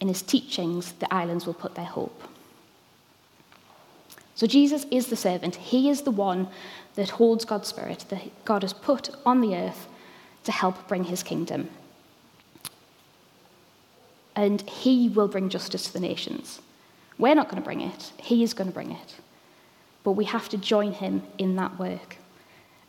In 0.00 0.08
his 0.08 0.22
teachings, 0.22 0.92
the 0.92 1.12
islands 1.12 1.46
will 1.46 1.54
put 1.54 1.74
their 1.74 1.84
hope. 1.84 2.22
So, 4.34 4.46
Jesus 4.46 4.86
is 4.90 5.08
the 5.08 5.16
servant. 5.16 5.56
He 5.56 5.90
is 5.90 6.02
the 6.02 6.12
one 6.12 6.48
that 6.94 7.10
holds 7.10 7.44
God's 7.44 7.68
Spirit, 7.68 8.04
that 8.08 8.44
God 8.44 8.62
has 8.62 8.72
put 8.72 9.10
on 9.26 9.40
the 9.40 9.56
earth 9.56 9.88
to 10.44 10.52
help 10.52 10.86
bring 10.86 11.04
his 11.04 11.24
kingdom. 11.24 11.68
And 14.38 14.60
he 14.62 15.08
will 15.08 15.26
bring 15.26 15.48
justice 15.48 15.86
to 15.86 15.92
the 15.92 15.98
nations. 15.98 16.60
We're 17.18 17.34
not 17.34 17.48
going 17.48 17.60
to 17.60 17.66
bring 17.66 17.80
it, 17.80 18.12
he 18.18 18.44
is 18.44 18.54
going 18.54 18.68
to 18.68 18.72
bring 18.72 18.92
it. 18.92 19.16
But 20.04 20.12
we 20.12 20.26
have 20.26 20.48
to 20.50 20.56
join 20.56 20.92
him 20.92 21.24
in 21.38 21.56
that 21.56 21.76
work. 21.76 22.18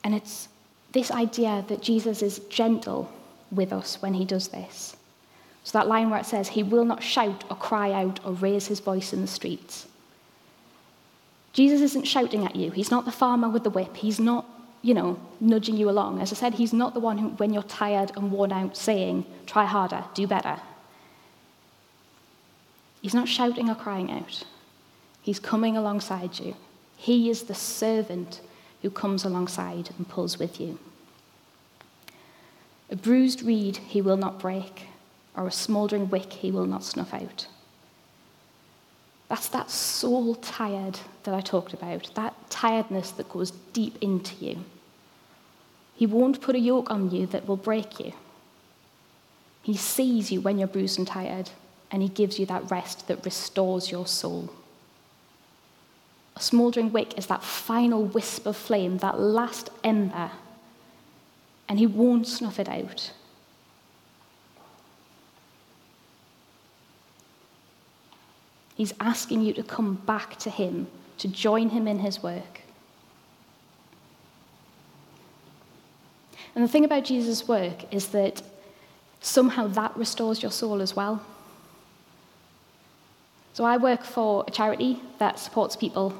And 0.03 0.13
it's 0.13 0.47
this 0.91 1.09
idea 1.09 1.65
that 1.67 1.81
Jesus 1.81 2.21
is 2.21 2.37
gentle 2.49 3.11
with 3.51 3.73
us 3.73 3.99
when 3.99 4.13
he 4.13 4.25
does 4.25 4.49
this. 4.49 4.95
So, 5.63 5.79
that 5.79 5.87
line 5.87 6.11
where 6.11 6.19
it 6.19 6.27
says, 6.27 6.49
He 6.49 6.61
will 6.61 6.85
not 6.85 7.01
shout 7.01 7.43
or 7.49 7.55
cry 7.55 7.93
out 7.93 8.19
or 8.23 8.33
raise 8.33 8.67
his 8.67 8.79
voice 8.79 9.11
in 9.11 9.21
the 9.21 9.27
streets. 9.27 9.87
Jesus 11.53 11.81
isn't 11.81 12.05
shouting 12.05 12.45
at 12.45 12.55
you. 12.55 12.69
He's 12.69 12.91
not 12.91 13.05
the 13.05 13.11
farmer 13.11 13.49
with 13.49 13.63
the 13.63 13.71
whip. 13.71 13.97
He's 13.97 14.19
not, 14.19 14.45
you 14.83 14.93
know, 14.93 15.19
nudging 15.39 15.77
you 15.77 15.89
along. 15.89 16.21
As 16.21 16.31
I 16.31 16.35
said, 16.35 16.53
he's 16.53 16.73
not 16.73 16.93
the 16.93 16.99
one 16.99 17.17
who, 17.17 17.29
when 17.29 17.53
you're 17.53 17.63
tired 17.63 18.11
and 18.15 18.31
worn 18.31 18.51
out, 18.51 18.77
saying, 18.77 19.25
Try 19.47 19.65
harder, 19.65 20.05
do 20.13 20.27
better. 20.27 20.59
He's 23.01 23.13
not 23.13 23.27
shouting 23.27 23.69
or 23.69 23.75
crying 23.75 24.11
out. 24.11 24.43
He's 25.21 25.39
coming 25.39 25.77
alongside 25.77 26.39
you. 26.39 26.55
He 26.97 27.29
is 27.29 27.43
the 27.43 27.55
servant 27.55 28.41
who 28.81 28.89
comes 28.89 29.23
alongside 29.23 29.89
and 29.97 30.07
pulls 30.07 30.37
with 30.37 30.59
you. 30.59 30.79
A 32.89 32.95
bruised 32.95 33.43
reed 33.43 33.77
he 33.77 34.01
will 34.01 34.17
not 34.17 34.39
break, 34.39 34.87
or 35.35 35.47
a 35.47 35.51
smouldering 35.51 36.09
wick 36.09 36.33
he 36.33 36.51
will 36.51 36.65
not 36.65 36.83
snuff 36.83 37.13
out. 37.13 37.47
That's 39.29 39.47
that 39.49 39.69
soul 39.69 40.35
tired 40.35 40.99
that 41.23 41.35
I 41.35 41.41
talked 41.41 41.73
about, 41.73 42.09
that 42.15 42.33
tiredness 42.49 43.11
that 43.11 43.29
goes 43.29 43.51
deep 43.51 43.97
into 44.01 44.43
you. 44.43 44.65
He 45.95 46.07
won't 46.07 46.41
put 46.41 46.55
a 46.55 46.59
yoke 46.59 46.89
on 46.89 47.11
you 47.11 47.27
that 47.27 47.47
will 47.47 47.57
break 47.57 47.99
you. 47.99 48.13
He 49.61 49.75
sees 49.75 50.31
you 50.31 50.41
when 50.41 50.57
you're 50.57 50.67
bruised 50.67 50.97
and 50.97 51.07
tired, 51.07 51.51
and 51.91 52.01
he 52.01 52.09
gives 52.09 52.39
you 52.39 52.45
that 52.45 52.69
rest 52.69 53.07
that 53.07 53.23
restores 53.25 53.91
your 53.91 54.05
soul. 54.05 54.49
A 56.35 56.41
smouldering 56.41 56.91
wick 56.91 57.17
is 57.17 57.25
that 57.27 57.43
final 57.43 58.03
wisp 58.03 58.45
of 58.45 58.55
flame, 58.55 58.99
that 58.99 59.19
last 59.19 59.69
ember, 59.83 60.31
and 61.67 61.79
he 61.79 61.85
won't 61.85 62.27
snuff 62.27 62.59
it 62.59 62.69
out. 62.69 63.11
He's 68.75 68.93
asking 69.01 69.41
you 69.41 69.51
to 69.53 69.63
come 69.63 69.95
back 69.95 70.37
to 70.37 70.49
him, 70.49 70.87
to 71.17 71.27
join 71.27 71.69
him 71.69 71.87
in 71.87 71.99
his 71.99 72.23
work. 72.23 72.61
And 76.55 76.63
the 76.63 76.67
thing 76.69 76.85
about 76.85 77.03
Jesus' 77.03 77.47
work 77.47 77.93
is 77.93 78.07
that 78.07 78.41
somehow 79.19 79.67
that 79.67 79.95
restores 79.97 80.41
your 80.41 80.51
soul 80.51 80.81
as 80.81 80.95
well. 80.95 81.21
So 83.53 83.63
I 83.63 83.77
work 83.77 84.03
for 84.03 84.43
a 84.47 84.51
charity 84.51 85.01
that 85.17 85.39
supports 85.39 85.75
people 85.75 86.13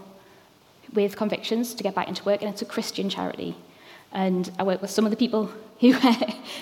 with 0.94 1.16
convictions 1.16 1.74
to 1.76 1.84
get 1.84 1.96
back 1.96 2.08
into 2.08 2.24
work, 2.24 2.42
and 2.42 2.50
it's 2.52 2.62
a 2.62 2.66
Christian 2.66 3.10
charity. 3.10 3.56
And 4.12 4.52
I 4.58 4.64
work 4.64 4.82
with 4.82 4.92
some 4.92 5.06
of 5.06 5.12
the 5.12 5.18
people 5.18 5.52
who, 5.80 5.94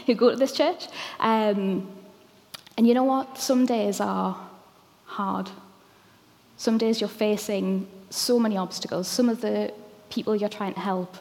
who 0.05 0.13
go 0.13 0.29
to 0.29 0.35
this 0.35 0.51
church. 0.51 0.87
Um, 1.19 1.89
and 2.77 2.87
you 2.87 2.93
know 2.93 3.05
what? 3.05 3.37
Some 3.37 3.65
days 3.65 3.99
are 3.99 4.37
hard. 5.05 5.49
Some 6.57 6.77
days 6.77 7.01
you're 7.01 7.07
facing 7.07 7.87
so 8.09 8.37
many 8.39 8.57
obstacles. 8.57 9.07
Some 9.07 9.29
of 9.29 9.41
the 9.41 9.73
people 10.09 10.35
you're 10.35 10.49
trying 10.49 10.73
to 10.73 10.79
help 10.79 11.17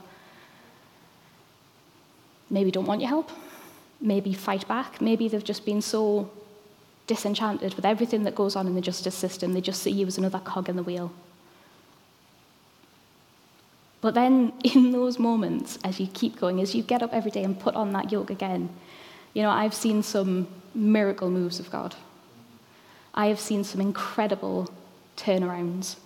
maybe 2.51 2.71
don't 2.71 2.87
want 2.87 3.01
your 3.01 3.09
help, 3.09 3.31
maybe 4.01 4.33
fight 4.33 4.67
back, 4.69 5.01
maybe 5.01 5.29
they've 5.29 5.45
just 5.45 5.65
been 5.65 5.83
so 5.83 6.31
disenchanted 7.07 7.75
with 7.75 7.85
everything 7.85 8.25
that 8.25 8.35
goes 8.35 8.57
on 8.57 8.67
in 8.67 8.75
the 8.75 8.81
justice 8.81 9.15
system, 9.15 9.53
they 9.53 9.61
just 9.61 9.83
see 9.83 9.91
you 9.91 10.07
as 10.07 10.19
another 10.19 10.39
cog 10.39 10.69
in 10.69 10.77
the 10.77 10.83
wheel. 10.83 11.13
But 14.01 14.15
then, 14.15 14.53
in 14.65 14.93
those 14.93 15.19
moments, 15.19 15.79
as 15.85 16.01
you 16.01 16.07
keep 16.07 16.39
going, 16.39 16.61
as 16.61 16.75
you 16.75 16.83
get 16.83 17.03
up 17.03 17.13
every 17.13 17.31
day 17.31 17.45
and 17.45 17.59
put 17.59 17.75
on 17.75 17.93
that 17.93 18.13
yoke 18.13 18.31
again, 18.31 18.69
you 19.35 19.43
know, 19.43 19.51
I've 19.51 19.75
seen 19.75 20.03
some 20.03 20.49
miracle 20.75 21.31
moves 21.31 21.61
of 21.61 21.71
God. 21.71 21.95
I 23.15 23.27
have 23.27 23.41
seen 23.41 23.65
some 23.65 23.81
incredible 23.81 24.71
turnarounds. 25.17 25.97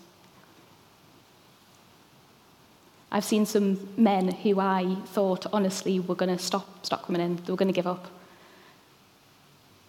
I've 3.13 3.25
seen 3.25 3.45
some 3.45 3.89
men 3.97 4.29
who 4.29 4.61
I 4.61 4.97
thought 5.07 5.47
honestly 5.53 5.99
were 5.99 6.15
going 6.15 6.37
to 6.37 6.43
stop, 6.43 6.87
stop 6.87 7.07
coming 7.07 7.21
in, 7.21 7.37
they 7.37 7.51
were 7.51 7.57
going 7.57 7.69
to 7.69 7.75
give 7.75 7.87
up. 7.87 8.07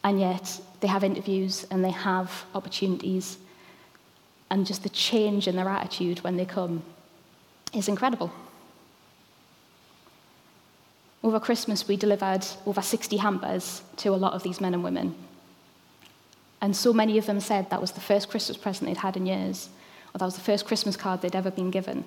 And 0.03 0.20
yet 0.20 0.60
they 0.79 0.88
have 0.88 1.03
interviews 1.03 1.65
and 1.70 1.84
they 1.84 1.91
have 1.91 2.46
opportunities. 2.55 3.38
And 4.50 4.65
just 4.65 4.84
the 4.84 4.89
change 4.89 5.48
in 5.48 5.55
their 5.55 5.70
attitude 5.70 6.24
when 6.24 6.38
they 6.38 6.46
come 6.46 6.84
is 7.74 7.88
incredible. 7.88 8.31
Over 11.24 11.39
Christmas, 11.39 11.88
we 11.88 11.98
delivered 11.98 12.46
over 12.65 12.81
60 12.81 13.17
hampers 13.17 13.84
to 13.98 14.10
a 14.10 14.17
lot 14.17 14.34
of 14.34 14.43
these 14.43 14.60
men 14.60 14.74
and 14.74 14.84
women. 14.84 15.15
And 16.62 16.75
so 16.75 16.93
many 16.93 17.17
of 17.17 17.27
them 17.27 17.39
said 17.39 17.70
that 17.70 17.81
was 17.81 17.91
the 17.91 18.01
first 18.01 18.29
Christmas 18.29 18.58
present 18.58 18.88
they'd 18.88 18.98
had 18.98 19.17
in 19.17 19.25
years, 19.25 19.70
or 20.13 20.17
that 20.17 20.25
was 20.25 20.36
the 20.36 20.41
first 20.41 20.65
Christmas 20.65 20.98
card 20.98 21.22
they'd 21.22 21.36
ever 21.36 21.51
been 21.51 21.72
given. 21.72 22.05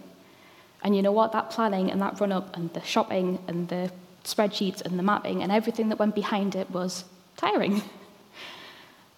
And 0.83 0.95
you 0.95 1.03
know 1.03 1.13
what? 1.13 1.33
That 1.33 1.51
planning 1.51 1.91
and 1.91 2.03
that 2.03 2.21
run 2.21 2.33
up 2.33 2.57
and 2.57 2.73
the 2.75 2.83
shopping 2.83 3.39
and 3.49 3.69
the 3.69 3.91
spreadsheets 4.25 4.81
and 4.83 4.99
the 4.99 5.03
mapping 5.03 5.43
and 5.43 5.51
everything 5.51 5.89
that 5.89 5.99
went 5.99 6.15
behind 6.15 6.55
it 6.55 6.71
was 6.71 7.05
tiring. 7.37 7.83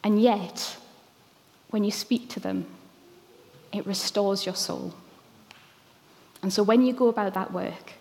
And 0.02 0.20
yet, 0.20 0.76
when 1.70 1.85
you 1.85 1.90
speak 1.90 2.28
to 2.30 2.40
them, 2.40 2.66
it 3.73 3.87
restores 3.87 4.46
your 4.46 4.54
soul. 4.54 4.94
And 6.42 6.52
so 6.52 6.62
when 6.62 6.87
you 6.87 6.92
go 6.92 7.08
about 7.08 7.35
that 7.35 7.52
work, 7.52 7.94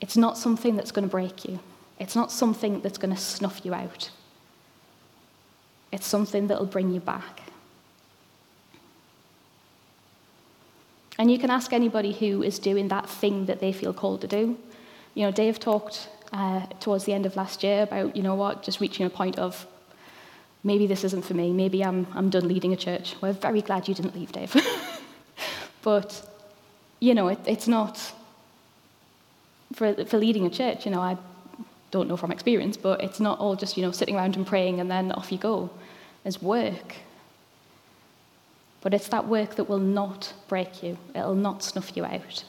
it's 0.00 0.16
not 0.16 0.36
something 0.36 0.76
that's 0.76 0.90
going 0.90 1.06
to 1.06 1.10
break 1.10 1.44
you. 1.44 1.60
It's 1.98 2.16
not 2.16 2.32
something 2.32 2.80
that's 2.80 2.98
going 2.98 3.14
to 3.14 3.20
snuff 3.20 3.60
you 3.64 3.72
out. 3.72 4.10
It's 5.92 6.06
something 6.06 6.48
that'll 6.48 6.66
bring 6.66 6.90
you 6.90 7.00
back. 7.00 7.42
And 11.16 11.30
you 11.30 11.38
can 11.38 11.50
ask 11.50 11.72
anybody 11.72 12.12
who 12.12 12.42
is 12.42 12.58
doing 12.58 12.88
that 12.88 13.08
thing 13.08 13.46
that 13.46 13.60
they 13.60 13.72
feel 13.72 13.92
called 13.92 14.20
to 14.22 14.26
do. 14.26 14.58
You 15.14 15.22
know, 15.22 15.30
Dave 15.30 15.60
talked 15.60 16.08
uh, 16.32 16.66
towards 16.80 17.04
the 17.04 17.12
end 17.12 17.26
of 17.26 17.36
last 17.36 17.62
year 17.62 17.82
about, 17.82 18.16
you 18.16 18.22
know 18.22 18.34
what, 18.34 18.62
just 18.62 18.80
reaching 18.80 19.06
a 19.06 19.10
point 19.10 19.38
of 19.38 19.66
maybe 20.62 20.86
this 20.86 21.04
isn't 21.04 21.24
for 21.24 21.34
me, 21.34 21.52
maybe 21.52 21.84
I'm, 21.84 22.06
I'm 22.14 22.30
done 22.30 22.48
leading 22.48 22.72
a 22.72 22.76
church. 22.76 23.14
We're 23.20 23.32
very 23.32 23.60
glad 23.60 23.86
you 23.86 23.94
didn't 23.94 24.14
leave, 24.14 24.32
Dave. 24.32 24.56
but, 25.82 26.28
you 27.00 27.14
know, 27.14 27.28
it, 27.28 27.38
it's 27.46 27.68
not 27.68 28.12
for, 29.74 30.04
for 30.06 30.18
leading 30.18 30.46
a 30.46 30.50
church, 30.50 30.86
you 30.86 30.90
know, 30.90 31.00
I 31.00 31.18
don't 31.90 32.08
know 32.08 32.16
from 32.16 32.32
experience, 32.32 32.76
but 32.76 33.02
it's 33.02 33.20
not 33.20 33.38
all 33.38 33.54
just, 33.54 33.76
you 33.76 33.82
know, 33.82 33.92
sitting 33.92 34.16
around 34.16 34.36
and 34.36 34.46
praying 34.46 34.80
and 34.80 34.90
then 34.90 35.12
off 35.12 35.30
you 35.30 35.38
go. 35.38 35.70
There's 36.22 36.40
work. 36.40 36.96
But 38.80 38.94
it's 38.94 39.08
that 39.08 39.28
work 39.28 39.56
that 39.56 39.64
will 39.64 39.78
not 39.78 40.32
break 40.48 40.82
you, 40.82 40.98
it'll 41.14 41.34
not 41.34 41.62
snuff 41.62 41.96
you 41.96 42.04
out. 42.04 42.44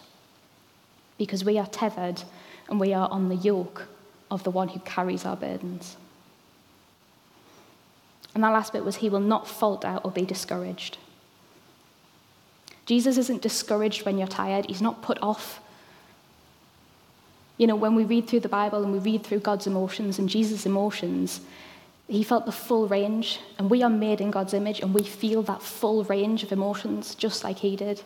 Because 1.17 1.45
we 1.45 1.57
are 1.57 1.67
tethered 1.67 2.23
and 2.69 2.79
we 2.79 2.93
are 2.93 3.09
on 3.09 3.29
the 3.29 3.35
yoke 3.35 3.87
of 4.31 4.43
the 4.43 4.51
one 4.51 4.69
who 4.69 4.79
carries 4.81 5.25
our 5.25 5.35
burdens. 5.35 5.97
And 8.33 8.43
that 8.43 8.49
last 8.49 8.73
bit 8.73 8.83
was, 8.83 8.97
He 8.97 9.09
will 9.09 9.19
not 9.19 9.47
falter 9.47 9.87
out 9.87 10.03
or 10.03 10.11
be 10.11 10.25
discouraged. 10.25 10.97
Jesus 12.85 13.17
isn't 13.17 13.41
discouraged 13.41 14.05
when 14.05 14.17
you're 14.17 14.27
tired, 14.27 14.65
He's 14.67 14.81
not 14.81 15.01
put 15.01 15.17
off. 15.21 15.61
You 17.57 17.67
know, 17.67 17.75
when 17.75 17.95
we 17.95 18.03
read 18.03 18.27
through 18.27 18.41
the 18.41 18.49
Bible 18.49 18.83
and 18.83 18.91
we 18.91 18.99
read 18.99 19.23
through 19.23 19.39
God's 19.39 19.65
emotions 19.65 20.19
and 20.19 20.27
Jesus' 20.27 20.65
emotions, 20.65 21.39
he 22.07 22.23
felt 22.23 22.45
the 22.45 22.51
full 22.51 22.87
range, 22.87 23.39
and 23.57 23.69
we 23.69 23.81
are 23.81 23.89
made 23.89 24.21
in 24.21 24.29
God's 24.29 24.53
image, 24.53 24.79
and 24.79 24.93
we 24.93 25.03
feel 25.03 25.41
that 25.43 25.61
full 25.61 26.03
range 26.03 26.43
of 26.43 26.51
emotions 26.51 27.15
just 27.15 27.43
like 27.43 27.59
He 27.59 27.75
did. 27.75 28.03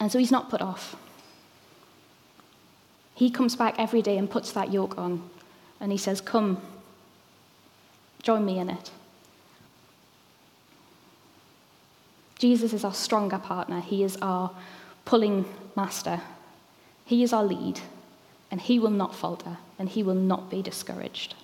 And 0.00 0.10
so 0.10 0.18
He's 0.18 0.32
not 0.32 0.50
put 0.50 0.60
off. 0.60 0.96
He 3.14 3.30
comes 3.30 3.54
back 3.54 3.76
every 3.78 4.02
day 4.02 4.18
and 4.18 4.28
puts 4.28 4.52
that 4.52 4.72
yoke 4.72 4.98
on, 4.98 5.28
and 5.80 5.92
He 5.92 5.98
says, 5.98 6.20
Come, 6.20 6.60
join 8.22 8.44
me 8.44 8.58
in 8.58 8.68
it. 8.68 8.90
Jesus 12.38 12.72
is 12.72 12.84
our 12.84 12.94
stronger 12.94 13.38
partner, 13.38 13.80
He 13.80 14.02
is 14.02 14.16
our 14.20 14.50
pulling 15.04 15.44
master, 15.76 16.20
He 17.04 17.22
is 17.22 17.32
our 17.32 17.44
lead, 17.44 17.80
and 18.50 18.60
He 18.60 18.78
will 18.78 18.90
not 18.90 19.14
falter, 19.14 19.58
and 19.78 19.88
He 19.88 20.02
will 20.02 20.14
not 20.14 20.50
be 20.50 20.60
discouraged. 20.60 21.34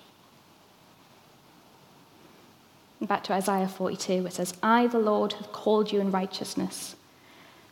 Back 3.01 3.23
to 3.25 3.33
Isaiah 3.33 3.67
42, 3.67 4.27
it 4.27 4.33
says, 4.33 4.53
I, 4.61 4.85
the 4.85 4.99
Lord, 4.99 5.33
have 5.33 5.51
called 5.51 5.91
you 5.91 5.99
in 5.99 6.11
righteousness. 6.11 6.95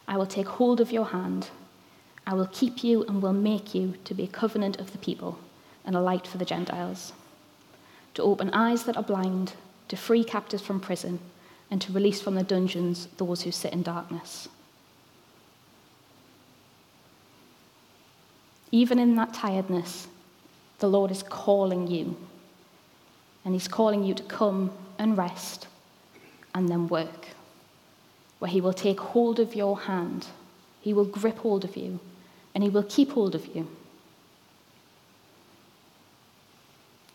I 0.08 0.18
will 0.18 0.26
take 0.26 0.48
hold 0.48 0.82
of 0.82 0.92
your 0.92 1.06
hand. 1.06 1.50
I 2.30 2.34
will 2.34 2.46
keep 2.46 2.84
you 2.84 3.04
and 3.06 3.24
will 3.24 3.34
make 3.34 3.74
you 3.74 3.96
to 4.06 4.14
be 4.14 4.26
a 4.26 4.28
covenant 4.28 4.80
of 4.80 4.92
the 4.92 5.00
people 5.00 5.40
and 5.84 5.96
a 5.96 6.00
light 6.00 6.28
for 6.28 6.38
the 6.38 6.46
Gentiles, 6.46 7.12
to 8.14 8.22
open 8.22 8.52
eyes 8.52 8.84
that 8.84 8.96
are 8.96 9.04
blind, 9.04 9.54
to 9.88 9.98
free 9.98 10.24
captives 10.24 10.62
from 10.62 10.80
prison, 10.80 11.20
and 11.72 11.82
to 11.82 11.92
release 11.92 12.22
from 12.22 12.36
the 12.36 12.44
dungeons 12.44 13.08
those 13.18 13.42
who 13.42 13.52
sit 13.52 13.74
in 13.74 13.82
darkness. 13.82 14.48
Even 18.72 19.00
in 19.00 19.16
that 19.16 19.34
tiredness, 19.34 20.08
the 20.78 20.88
Lord 20.88 21.10
is 21.10 21.24
calling 21.24 21.88
you. 21.88 22.16
And 23.44 23.56
He's 23.56 23.68
calling 23.68 24.04
you 24.04 24.14
to 24.14 24.24
come 24.24 24.70
and 25.00 25.18
rest, 25.18 25.66
and 26.54 26.70
then 26.70 26.90
work, 26.90 27.30
where 28.38 28.52
He 28.52 28.62
will 28.62 28.74
take 28.74 29.00
hold 29.00 29.40
of 29.40 29.56
your 29.56 29.80
hand, 29.80 30.28
He 30.80 30.94
will 30.94 31.06
grip 31.06 31.40
hold 31.40 31.66
of 31.66 31.76
you, 31.76 32.00
and 32.54 32.64
He 32.64 32.70
will 32.70 32.84
keep 32.84 33.12
hold 33.12 33.36
of 33.36 33.56
you. 33.56 33.68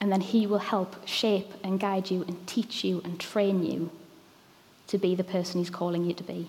And 0.00 0.12
then 0.12 0.20
He 0.20 0.46
will 0.46 0.58
help 0.58 1.06
shape 1.06 1.52
and 1.62 1.80
guide 1.80 2.10
you 2.10 2.22
and 2.28 2.46
teach 2.46 2.84
you 2.84 3.00
and 3.04 3.18
train 3.18 3.64
you 3.64 3.90
to 4.88 4.98
be 4.98 5.14
the 5.14 5.24
person 5.24 5.60
He's 5.60 5.70
calling 5.70 6.04
you 6.04 6.14
to 6.14 6.24
be. 6.24 6.46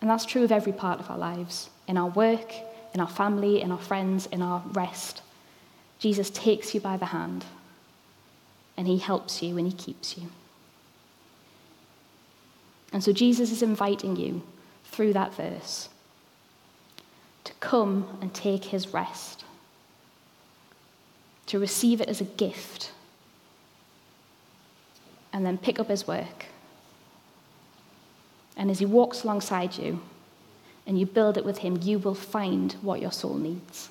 And 0.00 0.10
that's 0.10 0.26
true 0.26 0.42
of 0.42 0.50
every 0.50 0.72
part 0.72 0.98
of 0.98 1.10
our 1.10 1.16
lives 1.16 1.70
in 1.86 1.96
our 1.96 2.08
work, 2.08 2.52
in 2.92 3.00
our 3.00 3.08
family, 3.08 3.62
in 3.62 3.70
our 3.70 3.78
friends, 3.78 4.26
in 4.26 4.42
our 4.42 4.62
rest. 4.72 5.22
Jesus 5.98 6.28
takes 6.30 6.74
you 6.74 6.80
by 6.80 6.96
the 6.96 7.06
hand 7.06 7.44
and 8.76 8.88
he 8.88 8.98
helps 8.98 9.42
you 9.42 9.56
and 9.56 9.66
he 9.66 9.72
keeps 9.72 10.18
you. 10.18 10.28
And 12.92 13.02
so 13.02 13.12
Jesus 13.12 13.52
is 13.52 13.62
inviting 13.62 14.16
you 14.16 14.42
through 14.92 15.14
that 15.14 15.34
verse 15.34 15.88
to 17.44 17.52
come 17.54 18.18
and 18.20 18.32
take 18.32 18.66
his 18.66 18.94
rest, 18.94 19.44
to 21.46 21.58
receive 21.58 22.00
it 22.00 22.08
as 22.08 22.20
a 22.20 22.24
gift, 22.24 22.92
and 25.32 25.44
then 25.44 25.58
pick 25.58 25.80
up 25.80 25.88
his 25.88 26.06
work. 26.06 26.46
And 28.56 28.70
as 28.70 28.78
he 28.78 28.86
walks 28.86 29.24
alongside 29.24 29.76
you 29.76 30.00
and 30.86 31.00
you 31.00 31.06
build 31.06 31.36
it 31.36 31.44
with 31.44 31.58
him, 31.58 31.78
you 31.82 31.98
will 31.98 32.14
find 32.14 32.74
what 32.82 33.00
your 33.00 33.10
soul 33.10 33.34
needs. 33.34 33.88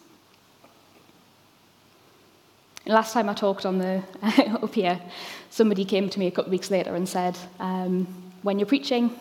Last 2.86 3.14
time 3.14 3.28
I 3.28 3.34
talked 3.34 3.66
on 3.66 3.80
the 3.80 4.04
up 4.62 4.74
here, 4.74 5.02
somebody 5.50 5.84
came 5.84 6.10
to 6.10 6.20
me 6.20 6.28
a 6.28 6.32
couple 6.32 6.46
of 6.46 6.52
weeks 6.52 6.72
later 6.72 6.96
and 6.96 7.08
said, 7.08 7.38
um, 7.60 8.08
"When 8.42 8.58
you're 8.60 8.66
preaching, 8.66 9.12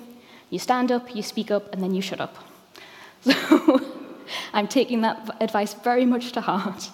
you 0.50 0.58
stand 0.58 0.92
up, 0.92 1.14
you 1.14 1.22
speak 1.22 1.50
up, 1.50 1.72
and 1.72 1.82
then 1.82 1.94
you 1.94 2.02
shut 2.02 2.20
up." 2.20 2.36
So 3.24 3.80
I'm 4.52 4.68
taking 4.68 5.00
that 5.00 5.36
advice 5.40 5.74
very 5.74 6.06
much 6.06 6.32
to 6.32 6.40
heart. 6.40 6.90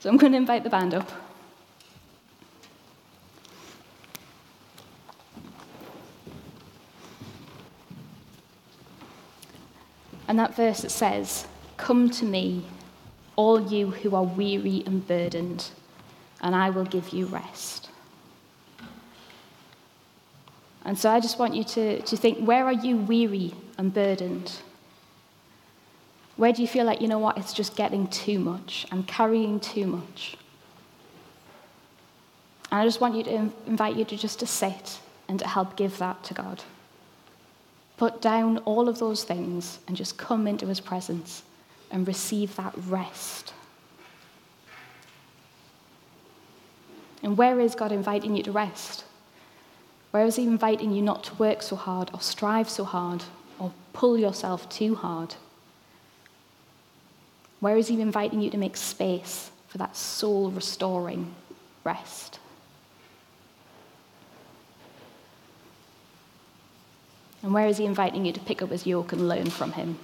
So 0.00 0.08
I'm 0.08 0.16
going 0.16 0.32
to 0.32 0.38
invite 0.38 0.64
the 0.64 0.70
band 0.70 0.94
up. 0.94 1.10
And 10.28 10.38
that 10.38 10.54
verse 10.54 10.80
that 10.80 10.90
says, 10.90 11.46
Come 11.76 12.08
to 12.10 12.24
me, 12.24 12.64
all 13.36 13.60
you 13.60 13.90
who 13.90 14.14
are 14.14 14.24
weary 14.24 14.82
and 14.86 15.06
burdened 15.06 15.68
and 16.40 16.54
I 16.56 16.70
will 16.70 16.84
give 16.84 17.10
you 17.10 17.26
rest. 17.26 17.88
And 20.84 20.98
so 20.98 21.10
I 21.10 21.20
just 21.20 21.38
want 21.38 21.54
you 21.54 21.64
to, 21.64 22.02
to 22.02 22.16
think 22.16 22.38
where 22.38 22.64
are 22.64 22.72
you 22.72 22.96
weary 22.96 23.54
and 23.78 23.94
burdened? 23.94 24.52
Where 26.36 26.52
do 26.52 26.60
you 26.62 26.68
feel 26.68 26.84
like, 26.84 27.00
you 27.00 27.08
know 27.08 27.18
what, 27.18 27.38
it's 27.38 27.52
just 27.52 27.76
getting 27.76 28.08
too 28.08 28.38
much? 28.38 28.86
I'm 28.90 29.04
carrying 29.04 29.60
too 29.60 29.86
much. 29.86 30.36
And 32.70 32.80
I 32.80 32.84
just 32.84 33.00
want 33.00 33.14
you 33.14 33.22
to 33.24 33.52
invite 33.66 33.96
you 33.96 34.04
to 34.06 34.16
just 34.16 34.40
to 34.40 34.46
sit 34.46 34.98
and 35.28 35.38
to 35.38 35.46
help 35.46 35.76
give 35.76 35.98
that 35.98 36.24
to 36.24 36.34
God. 36.34 36.62
Put 37.96 38.20
down 38.20 38.58
all 38.58 38.88
of 38.88 38.98
those 38.98 39.22
things 39.22 39.78
and 39.86 39.96
just 39.96 40.16
come 40.16 40.46
into 40.48 40.66
his 40.66 40.80
presence 40.80 41.42
and 41.90 42.08
receive 42.08 42.56
that 42.56 42.74
rest. 42.88 43.52
And 47.22 47.36
where 47.36 47.60
is 47.60 47.76
God 47.76 47.92
inviting 47.92 48.34
you 48.34 48.42
to 48.42 48.52
rest? 48.52 49.04
Where 50.12 50.26
is 50.26 50.36
he 50.36 50.44
inviting 50.44 50.92
you 50.92 51.02
not 51.02 51.24
to 51.24 51.34
work 51.34 51.62
so 51.62 51.74
hard 51.74 52.10
or 52.12 52.20
strive 52.20 52.68
so 52.68 52.84
hard 52.84 53.24
or 53.58 53.72
pull 53.94 54.18
yourself 54.18 54.68
too 54.68 54.94
hard? 54.94 55.34
Where 57.60 57.78
is 57.78 57.88
he 57.88 58.00
inviting 58.00 58.42
you 58.42 58.50
to 58.50 58.58
make 58.58 58.76
space 58.76 59.50
for 59.68 59.78
that 59.78 59.96
soul 59.96 60.50
restoring 60.50 61.34
rest? 61.82 62.38
And 67.42 67.54
where 67.54 67.66
is 67.66 67.78
he 67.78 67.86
inviting 67.86 68.26
you 68.26 68.32
to 68.34 68.40
pick 68.40 68.60
up 68.60 68.68
his 68.68 68.86
yoke 68.86 69.12
and 69.12 69.28
learn 69.28 69.48
from 69.48 69.72
him? 69.72 69.98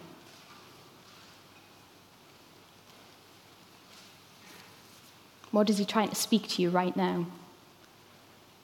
What 5.50 5.68
is 5.68 5.76
he 5.76 5.84
trying 5.84 6.08
to 6.08 6.14
speak 6.14 6.48
to 6.48 6.62
you 6.62 6.70
right 6.70 6.96
now? 6.96 7.26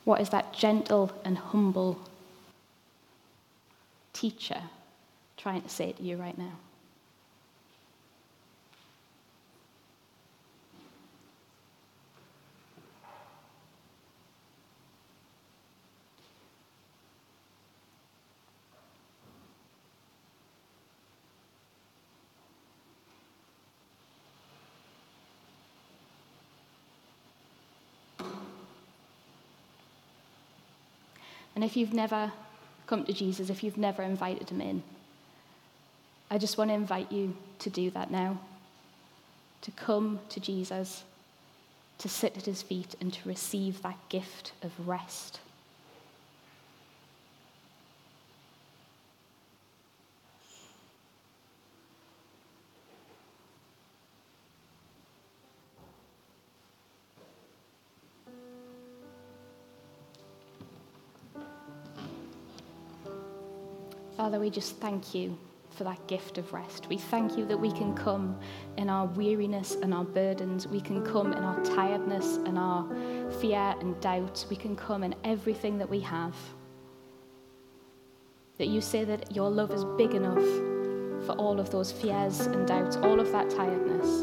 What 0.04 0.20
is 0.20 0.30
that 0.30 0.52
gentle 0.52 1.10
and 1.24 1.36
humble 1.38 1.98
teacher 4.12 4.62
trying 5.36 5.62
to 5.62 5.68
say 5.68 5.92
to 5.92 6.02
you 6.02 6.16
right 6.16 6.36
now? 6.36 6.52
And 31.64 31.70
if 31.70 31.79
you've 31.79 31.94
never 31.94 32.31
come 32.87 33.07
to 33.07 33.12
Jesus, 33.14 33.48
if 33.48 33.64
you've 33.64 33.79
never 33.79 34.03
invited 34.03 34.50
him 34.50 34.61
in, 34.61 34.83
I 36.31 36.37
just 36.37 36.59
want 36.59 36.68
to 36.68 36.74
invite 36.74 37.11
you 37.11 37.35
to 37.61 37.70
do 37.70 37.88
that 37.92 38.11
now. 38.11 38.38
To 39.62 39.70
come 39.70 40.20
to 40.29 40.40
Jesus, 40.40 41.05
to 41.96 42.07
sit 42.07 42.37
at 42.37 42.44
his 42.44 42.61
feet, 42.61 42.94
and 43.00 43.14
to 43.14 43.27
receive 43.27 43.81
that 43.81 43.96
gift 44.11 44.53
of 44.62 44.72
rest. 44.87 45.40
Father, 64.35 64.42
we 64.42 64.51
just 64.51 64.79
thank 64.79 65.14
you 65.14 65.38
for 65.70 65.85
that 65.85 66.05
gift 66.09 66.38
of 66.38 66.53
rest. 66.53 66.88
We 66.88 66.99
thank 66.99 67.38
you 67.38 67.47
that 67.47 67.57
we 67.57 67.70
can 67.70 67.94
come 67.94 68.37
in 68.77 68.90
our 68.90 69.07
weariness 69.07 69.77
and 69.77 69.94
our 69.94 70.03
burdens. 70.03 70.66
We 70.66 70.81
can 70.81 71.05
come 71.07 71.33
in 71.33 71.44
our 71.44 71.64
tiredness 71.64 72.38
and 72.38 72.59
our 72.59 72.85
fear 73.40 73.77
and 73.79 74.01
doubt. 74.01 74.44
We 74.51 74.57
can 74.57 74.75
come 74.75 75.05
in 75.05 75.14
everything 75.23 75.79
that 75.79 75.88
we 75.88 76.01
have. 76.01 76.35
That 78.59 78.66
you 78.66 78.81
say 78.81 79.05
that 79.05 79.37
your 79.37 79.49
love 79.51 79.70
is 79.70 79.85
big 79.97 80.14
enough 80.14 80.44
for 81.27 81.37
all 81.38 81.61
of 81.61 81.70
those 81.70 81.92
fears 81.92 82.40
and 82.40 82.66
doubts, 82.66 82.97
all 82.97 83.20
of 83.20 83.31
that 83.31 83.51
tiredness. 83.51 84.23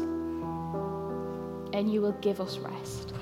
And 1.72 1.90
you 1.90 2.02
will 2.02 2.18
give 2.20 2.38
us 2.38 2.58
rest. 2.58 3.14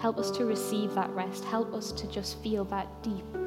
Help 0.00 0.18
us 0.18 0.32
to 0.32 0.44
receive 0.44 0.92
that 0.96 1.10
rest. 1.10 1.44
Help 1.44 1.72
us 1.72 1.92
to 1.92 2.08
just 2.08 2.42
feel 2.42 2.64
that 2.64 2.88
deep 3.04 3.41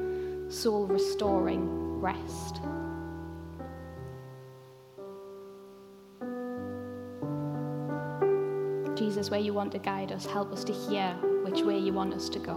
soul 0.48 0.86
restoring 0.86 2.00
rest. 2.00 2.60
Jesus, 8.96 9.30
where 9.30 9.40
you 9.40 9.52
want 9.52 9.72
to 9.72 9.78
guide 9.78 10.12
us, 10.12 10.24
help 10.24 10.52
us 10.52 10.64
to 10.64 10.72
hear 10.72 11.12
which 11.44 11.62
way 11.62 11.78
you 11.78 11.92
want 11.92 12.14
us 12.14 12.28
to 12.30 12.38
go. 12.38 12.54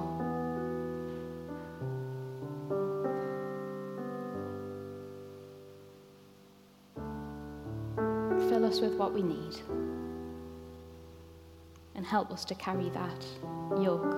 Fill 8.49 8.65
us 8.65 8.80
with 8.80 8.93
what 8.93 9.13
we 9.13 9.21
need 9.21 9.58
and 11.95 12.06
help 12.06 12.32
us 12.32 12.45
to 12.45 12.56
carry 12.56 12.89
that 12.89 13.25
yoke 13.82 14.15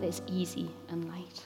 that 0.00 0.06
is 0.06 0.22
easy 0.28 0.70
and 0.88 1.08
light. 1.08 1.42